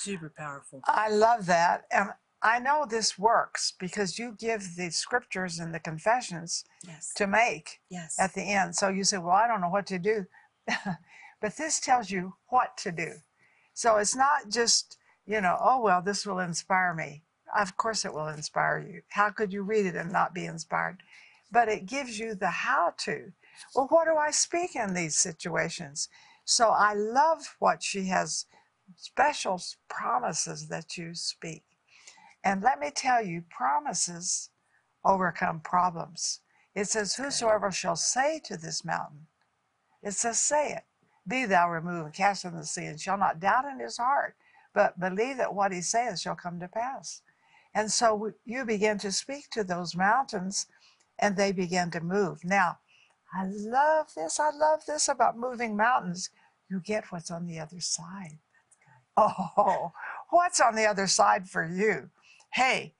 Super 0.00 0.32
powerful. 0.34 0.80
I 0.86 1.10
love 1.10 1.44
that. 1.46 1.84
And 1.90 2.10
I 2.42 2.58
know 2.58 2.86
this 2.88 3.18
works 3.18 3.74
because 3.78 4.18
you 4.18 4.34
give 4.38 4.76
the 4.76 4.88
scriptures 4.90 5.58
and 5.58 5.74
the 5.74 5.78
confessions 5.78 6.64
Yes. 6.86 7.12
to 7.16 7.26
make 7.26 7.80
Yes. 7.90 8.18
at 8.18 8.32
the 8.32 8.42
end. 8.42 8.76
So 8.76 8.88
you 8.88 9.04
say, 9.04 9.18
Well, 9.18 9.36
I 9.36 9.46
don't 9.46 9.60
know 9.60 9.68
what 9.68 9.86
to 9.88 9.98
do. 9.98 10.24
but 11.42 11.56
this 11.58 11.80
tells 11.80 12.10
you 12.10 12.36
what 12.48 12.78
to 12.78 12.92
do. 12.92 13.16
So 13.74 13.96
it's 13.98 14.16
not 14.16 14.48
just, 14.48 14.96
you 15.26 15.40
know, 15.42 15.58
oh, 15.60 15.82
well, 15.82 16.00
this 16.00 16.24
will 16.24 16.38
inspire 16.38 16.94
me. 16.94 17.24
Of 17.54 17.76
course 17.76 18.06
it 18.06 18.14
will 18.14 18.28
inspire 18.28 18.78
you. 18.78 19.02
How 19.08 19.28
could 19.30 19.52
you 19.52 19.62
read 19.62 19.84
it 19.84 19.96
and 19.96 20.10
not 20.10 20.32
be 20.32 20.46
inspired? 20.46 21.02
But 21.52 21.68
it 21.68 21.84
gives 21.84 22.18
you 22.18 22.34
the 22.34 22.48
how 22.50 22.94
to. 23.00 23.32
Well, 23.74 23.88
what 23.88 24.06
do 24.06 24.16
I 24.16 24.30
speak 24.30 24.74
in 24.76 24.94
these 24.94 25.16
situations? 25.18 26.08
So 26.46 26.70
I 26.70 26.94
love 26.94 27.56
what 27.58 27.82
she 27.82 28.06
has 28.06 28.46
special 29.00 29.60
promises 29.88 30.68
that 30.68 30.98
you 30.98 31.14
speak. 31.14 31.64
And 32.44 32.62
let 32.62 32.78
me 32.78 32.90
tell 32.94 33.24
you, 33.24 33.42
promises 33.48 34.50
overcome 35.04 35.60
problems. 35.60 36.40
It 36.74 36.86
says, 36.88 37.14
Whosoever 37.14 37.70
shall 37.70 37.96
say 37.96 38.40
to 38.44 38.56
this 38.56 38.84
mountain, 38.84 39.26
it 40.02 40.12
says, 40.12 40.38
Say 40.38 40.72
it, 40.72 40.84
be 41.26 41.46
thou 41.46 41.70
removed 41.70 42.04
and 42.06 42.14
cast 42.14 42.44
in 42.44 42.54
the 42.54 42.64
sea, 42.64 42.86
and 42.86 43.00
shall 43.00 43.16
not 43.16 43.40
doubt 43.40 43.64
in 43.64 43.80
his 43.80 43.96
heart, 43.96 44.36
but 44.74 45.00
believe 45.00 45.38
that 45.38 45.54
what 45.54 45.72
he 45.72 45.80
saith 45.80 46.20
shall 46.20 46.36
come 46.36 46.60
to 46.60 46.68
pass. 46.68 47.22
And 47.74 47.90
so 47.90 48.32
you 48.44 48.64
begin 48.64 48.98
to 48.98 49.12
speak 49.12 49.48
to 49.52 49.64
those 49.64 49.96
mountains, 49.96 50.66
and 51.18 51.36
they 51.36 51.52
begin 51.52 51.90
to 51.92 52.00
move. 52.00 52.44
Now, 52.44 52.78
I 53.32 53.44
love 53.46 54.12
this. 54.14 54.38
I 54.38 54.50
love 54.50 54.84
this 54.86 55.08
about 55.08 55.38
moving 55.38 55.76
mountains. 55.76 56.30
you 56.68 56.80
get 56.80 57.10
what's 57.10 57.30
on 57.30 57.46
the 57.46 57.58
other 57.60 57.80
side. 57.80 58.38
Oh, 59.20 59.92
what's 60.30 60.60
on 60.60 60.74
the 60.74 60.86
other 60.86 61.06
side 61.06 61.48
for 61.48 61.64
you? 61.64 62.08
Hey, 62.54 62.94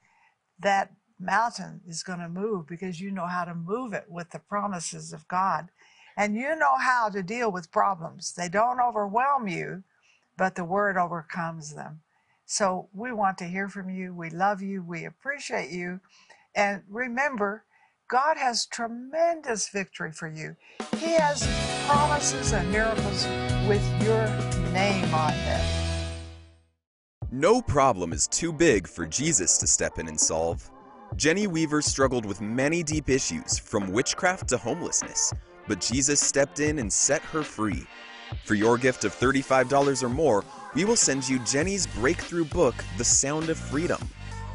that 0.59 0.93
mountain 1.19 1.81
is 1.87 2.03
going 2.03 2.19
to 2.19 2.29
move 2.29 2.67
because 2.67 3.01
you 3.01 3.11
know 3.11 3.27
how 3.27 3.45
to 3.45 3.55
move 3.55 3.93
it 3.93 4.05
with 4.09 4.31
the 4.31 4.39
promises 4.39 5.13
of 5.13 5.27
God. 5.29 5.69
And 6.17 6.35
you 6.35 6.55
know 6.57 6.77
how 6.77 7.09
to 7.09 7.23
deal 7.23 7.51
with 7.51 7.73
problems. 7.73 8.35
They 8.35 8.49
don't 8.49 8.81
overwhelm 8.81 9.49
you, 9.49 9.85
but 10.37 10.55
the 10.55 10.65
word 10.65 10.99
overcomes 10.99 11.75
them. 11.75 12.01
So 12.45 12.89
we 12.93 13.13
want 13.13 13.39
to 13.39 13.45
hear 13.45 13.69
from 13.69 13.89
you. 13.89 14.13
We 14.13 14.29
love 14.29 14.61
you. 14.61 14.83
We 14.83 15.05
appreciate 15.05 15.71
you. 15.71 16.01
And 16.55 16.83
remember, 16.89 17.65
God 18.09 18.37
has 18.37 18.67
tremendous 18.67 19.69
victory 19.69 20.11
for 20.13 20.29
you. 20.29 20.57
He 20.99 21.13
has 21.13 21.47
promises 21.87 22.53
and 22.53 22.71
miracles 22.73 23.25
with 23.69 23.83
your 24.03 24.27
name 24.73 25.15
on 25.15 25.31
them. 25.31 25.80
No 27.33 27.63
problem 27.63 28.13
is 28.13 28.27
too 28.27 28.53
big 28.53 28.89
for 28.89 29.07
Jesus 29.07 29.57
to 29.59 29.67
step 29.69 30.01
in 30.01 30.09
and 30.09 30.19
solve. 30.19 30.69
Jenny 31.15 31.47
Weaver 31.47 31.81
struggled 31.81 32.25
with 32.25 32.41
many 32.41 32.83
deep 32.83 33.09
issues, 33.09 33.57
from 33.57 33.93
witchcraft 33.93 34.49
to 34.49 34.57
homelessness, 34.57 35.33
but 35.69 35.81
Jesus 35.81 36.19
stepped 36.19 36.59
in 36.59 36.81
and 36.81 36.93
set 36.93 37.23
her 37.23 37.45
free. 37.45 37.87
For 38.45 38.55
your 38.55 38.77
gift 38.77 39.05
of 39.05 39.15
$35 39.15 40.03
or 40.03 40.09
more, 40.09 40.45
we 40.75 40.85
will 40.85 40.97
send 40.97 41.29
you 41.29 41.39
Jenny's 41.45 41.87
breakthrough 41.87 42.47
book, 42.47 42.75
The 42.99 43.05
Sound 43.05 43.49
of 43.49 43.59
Freedom. 43.59 44.01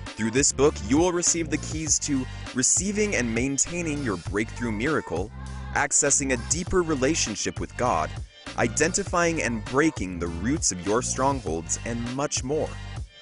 Through 0.07 0.31
this 0.31 0.51
book, 0.51 0.75
you 0.89 0.97
will 0.97 1.13
receive 1.13 1.49
the 1.49 1.59
keys 1.59 1.97
to 1.99 2.25
receiving 2.55 3.15
and 3.15 3.33
maintaining 3.33 4.03
your 4.03 4.17
breakthrough 4.17 4.73
miracle, 4.73 5.31
accessing 5.75 6.33
a 6.33 6.49
deeper 6.51 6.81
relationship 6.81 7.57
with 7.61 7.75
God, 7.77 8.09
identifying 8.57 9.41
and 9.41 9.63
breaking 9.65 10.19
the 10.19 10.27
roots 10.27 10.71
of 10.71 10.85
your 10.85 11.01
strongholds, 11.01 11.79
and 11.85 12.15
much 12.15 12.43
more. 12.43 12.69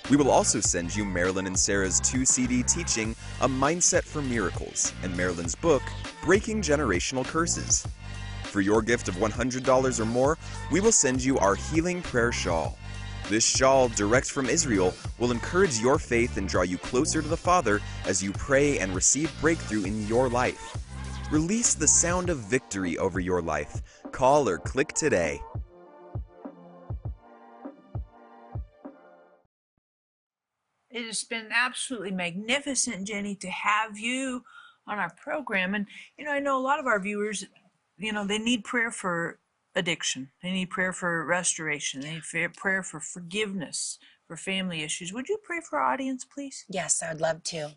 We 0.10 0.18
will 0.18 0.30
also 0.30 0.60
send 0.60 0.96
you 0.96 1.06
Marilyn 1.06 1.48
and 1.48 1.58
Sarah's 1.58 2.00
2 2.02 2.26
CD 2.26 2.64
teaching, 2.64 3.16
A 3.42 3.48
Mindset 3.48 4.04
for 4.04 4.22
Miracles, 4.22 4.94
and 5.02 5.16
Marilyn's 5.16 5.56
book, 5.56 5.82
Breaking 6.24 6.62
Generational 6.62 7.26
Curses. 7.26 7.88
For 8.44 8.62
your 8.62 8.82
gift 8.82 9.08
of 9.08 9.16
$100 9.16 10.00
or 10.00 10.06
more, 10.06 10.38
we 10.72 10.82
will 10.82 10.92
send 10.92 11.24
you 11.24 11.38
our 11.40 11.56
Healing 11.56 12.02
Prayer 12.02 12.32
Shawl. 12.32 12.78
This 13.30 13.46
shawl, 13.46 13.88
direct 13.88 14.30
from 14.30 14.50
Israel, 14.50 14.94
will 15.18 15.32
encourage 15.32 15.80
your 15.80 15.98
faith 15.98 16.36
and 16.36 16.50
draw 16.50 16.64
you 16.64 16.78
closer 16.78 17.22
to 17.22 17.28
the 17.28 17.38
Father 17.38 17.80
as 18.06 18.22
you 18.22 18.34
pray 18.34 18.80
and 18.80 18.94
receive 18.94 19.32
breakthrough 19.40 19.86
in 19.86 20.06
your 20.08 20.28
life. 20.28 20.78
Release 21.32 21.74
the 21.74 21.88
sound 21.88 22.30
of 22.30 22.40
victory 22.40 22.98
over 22.98 23.20
your 23.22 23.42
life. 23.42 23.82
Call 24.14 24.48
or 24.48 24.60
click 24.60 24.94
today. 24.94 25.42
It 30.90 31.06
has 31.08 31.24
been 31.24 31.50
absolutely 31.52 32.12
magnificent, 32.12 33.08
Jenny, 33.08 33.36
to 33.38 33.50
have 33.50 33.98
you 33.98 34.44
on 34.88 35.00
our 35.00 35.12
program. 35.22 35.74
And, 35.74 35.88
you 36.18 36.26
know, 36.26 36.32
I 36.32 36.40
know 36.40 36.60
a 36.60 36.62
lot 36.62 36.80
of 36.80 36.86
our 36.86 37.00
viewers, 37.00 37.44
you 37.98 38.14
know, 38.14 38.26
they 38.26 38.38
need 38.38 38.64
prayer 38.64 38.92
for 38.92 39.40
addiction, 39.76 40.30
they 40.44 40.52
need 40.52 40.70
prayer 40.70 40.94
for 40.94 41.26
restoration, 41.26 42.02
they 42.02 42.14
need 42.14 42.54
prayer 42.54 42.84
for 42.84 43.00
forgiveness, 43.00 43.98
for 44.28 44.38
family 44.38 44.84
issues. 44.84 45.12
Would 45.12 45.28
you 45.28 45.40
pray 45.44 45.62
for 45.68 45.80
our 45.80 45.92
audience, 45.92 46.24
please? 46.24 46.64
Yes, 46.70 47.02
I 47.02 47.12
would 47.12 47.22
love 47.22 47.42
to. 47.46 47.72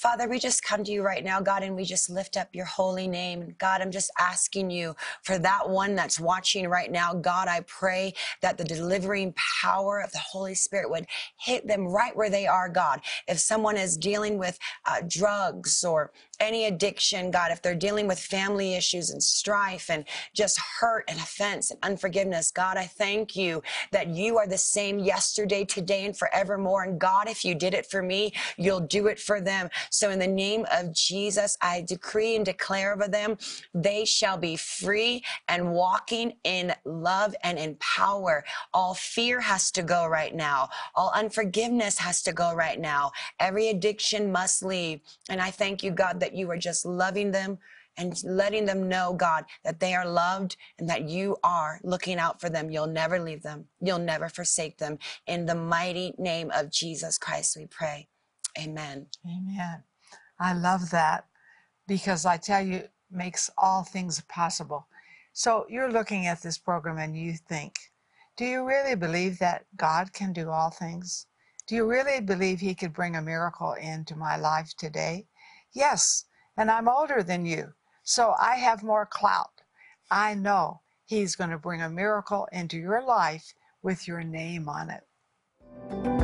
Father, 0.00 0.30
we 0.30 0.38
just 0.38 0.62
come 0.62 0.82
to 0.82 0.90
you 0.90 1.02
right 1.02 1.22
now, 1.22 1.42
God, 1.42 1.62
and 1.62 1.76
we 1.76 1.84
just 1.84 2.08
lift 2.08 2.38
up 2.38 2.48
your 2.54 2.64
holy 2.64 3.06
name. 3.06 3.54
God, 3.58 3.82
I'm 3.82 3.90
just 3.90 4.10
asking 4.18 4.70
you 4.70 4.96
for 5.24 5.38
that 5.38 5.68
one 5.68 5.94
that's 5.94 6.18
watching 6.18 6.66
right 6.70 6.90
now. 6.90 7.12
God, 7.12 7.48
I 7.48 7.60
pray 7.66 8.14
that 8.40 8.56
the 8.56 8.64
delivering 8.64 9.34
power 9.62 10.00
of 10.00 10.10
the 10.12 10.18
Holy 10.18 10.54
Spirit 10.54 10.88
would 10.88 11.04
hit 11.36 11.68
them 11.68 11.86
right 11.86 12.16
where 12.16 12.30
they 12.30 12.46
are, 12.46 12.70
God. 12.70 13.02
If 13.28 13.40
someone 13.40 13.76
is 13.76 13.98
dealing 13.98 14.38
with 14.38 14.58
uh, 14.86 15.02
drugs 15.06 15.84
or 15.84 16.12
any 16.40 16.64
addiction, 16.64 17.30
God, 17.30 17.52
if 17.52 17.60
they're 17.60 17.74
dealing 17.74 18.08
with 18.08 18.18
family 18.18 18.74
issues 18.74 19.10
and 19.10 19.22
strife 19.22 19.90
and 19.90 20.06
just 20.34 20.58
hurt 20.80 21.04
and 21.08 21.18
offense 21.18 21.70
and 21.70 21.78
unforgiveness, 21.82 22.50
God, 22.50 22.78
I 22.78 22.86
thank 22.86 23.36
you 23.36 23.62
that 23.92 24.08
you 24.08 24.38
are 24.38 24.46
the 24.46 24.56
same 24.56 24.98
yesterday, 24.98 25.64
today, 25.64 26.06
and 26.06 26.16
forevermore. 26.16 26.84
And 26.84 26.98
God, 26.98 27.28
if 27.28 27.44
you 27.44 27.54
did 27.54 27.74
it 27.74 27.84
for 27.84 28.02
me, 28.02 28.32
you'll 28.56 28.80
do 28.80 29.06
it 29.06 29.20
for 29.20 29.40
them. 29.40 29.68
So 29.90 30.10
in 30.10 30.18
the 30.18 30.26
name 30.26 30.66
of 30.72 30.92
Jesus, 30.92 31.58
I 31.60 31.82
decree 31.82 32.36
and 32.36 32.44
declare 32.44 32.94
over 32.94 33.08
them, 33.08 33.36
they 33.74 34.04
shall 34.04 34.38
be 34.38 34.56
free 34.56 35.22
and 35.48 35.72
walking 35.72 36.34
in 36.44 36.72
love 36.84 37.34
and 37.42 37.58
in 37.58 37.76
power. 37.76 38.44
All 38.72 38.94
fear 38.94 39.40
has 39.40 39.70
to 39.72 39.82
go 39.82 40.06
right 40.06 40.34
now. 40.34 40.68
All 40.94 41.12
unforgiveness 41.14 41.98
has 41.98 42.22
to 42.22 42.32
go 42.32 42.54
right 42.54 42.80
now. 42.80 43.10
Every 43.40 43.68
addiction 43.68 44.32
must 44.32 44.62
leave. 44.62 45.00
And 45.28 45.40
I 45.40 45.50
thank 45.50 45.82
you, 45.82 45.90
God, 45.90 46.20
that 46.20 46.34
you 46.34 46.50
are 46.50 46.56
just 46.56 46.86
loving 46.86 47.32
them 47.32 47.58
and 47.96 48.22
letting 48.24 48.64
them 48.64 48.88
know, 48.88 49.12
God, 49.12 49.44
that 49.64 49.80
they 49.80 49.94
are 49.94 50.08
loved 50.08 50.56
and 50.78 50.88
that 50.88 51.08
you 51.08 51.36
are 51.42 51.80
looking 51.82 52.18
out 52.18 52.40
for 52.40 52.48
them. 52.48 52.70
You'll 52.70 52.86
never 52.86 53.18
leave 53.18 53.42
them. 53.42 53.66
You'll 53.80 53.98
never 53.98 54.28
forsake 54.28 54.78
them. 54.78 54.98
In 55.26 55.46
the 55.46 55.54
mighty 55.54 56.14
name 56.16 56.50
of 56.54 56.70
Jesus 56.70 57.18
Christ, 57.18 57.56
we 57.56 57.66
pray. 57.66 58.09
Amen. 58.58 59.06
Amen. 59.26 59.82
I 60.38 60.52
love 60.54 60.90
that 60.90 61.26
because 61.86 62.24
I 62.24 62.36
tell 62.36 62.64
you, 62.64 62.84
makes 63.10 63.50
all 63.58 63.82
things 63.82 64.20
possible. 64.28 64.86
So 65.32 65.66
you're 65.68 65.90
looking 65.90 66.26
at 66.26 66.42
this 66.42 66.58
program 66.58 66.98
and 66.98 67.16
you 67.16 67.34
think, 67.34 67.74
do 68.36 68.44
you 68.44 68.66
really 68.66 68.94
believe 68.94 69.38
that 69.38 69.66
God 69.76 70.12
can 70.12 70.32
do 70.32 70.50
all 70.50 70.70
things? 70.70 71.26
Do 71.66 71.74
you 71.74 71.86
really 71.86 72.20
believe 72.20 72.60
He 72.60 72.74
could 72.74 72.92
bring 72.92 73.16
a 73.16 73.22
miracle 73.22 73.74
into 73.74 74.16
my 74.16 74.36
life 74.36 74.74
today? 74.76 75.26
Yes, 75.72 76.24
and 76.56 76.70
I'm 76.70 76.88
older 76.88 77.22
than 77.22 77.44
you, 77.44 77.72
so 78.02 78.34
I 78.40 78.56
have 78.56 78.82
more 78.82 79.06
clout. 79.06 79.60
I 80.10 80.34
know 80.34 80.80
He's 81.04 81.36
going 81.36 81.50
to 81.50 81.58
bring 81.58 81.82
a 81.82 81.90
miracle 81.90 82.48
into 82.52 82.78
your 82.78 83.02
life 83.02 83.52
with 83.82 84.06
your 84.08 84.22
name 84.22 84.68
on 84.68 84.90
it. 84.90 86.19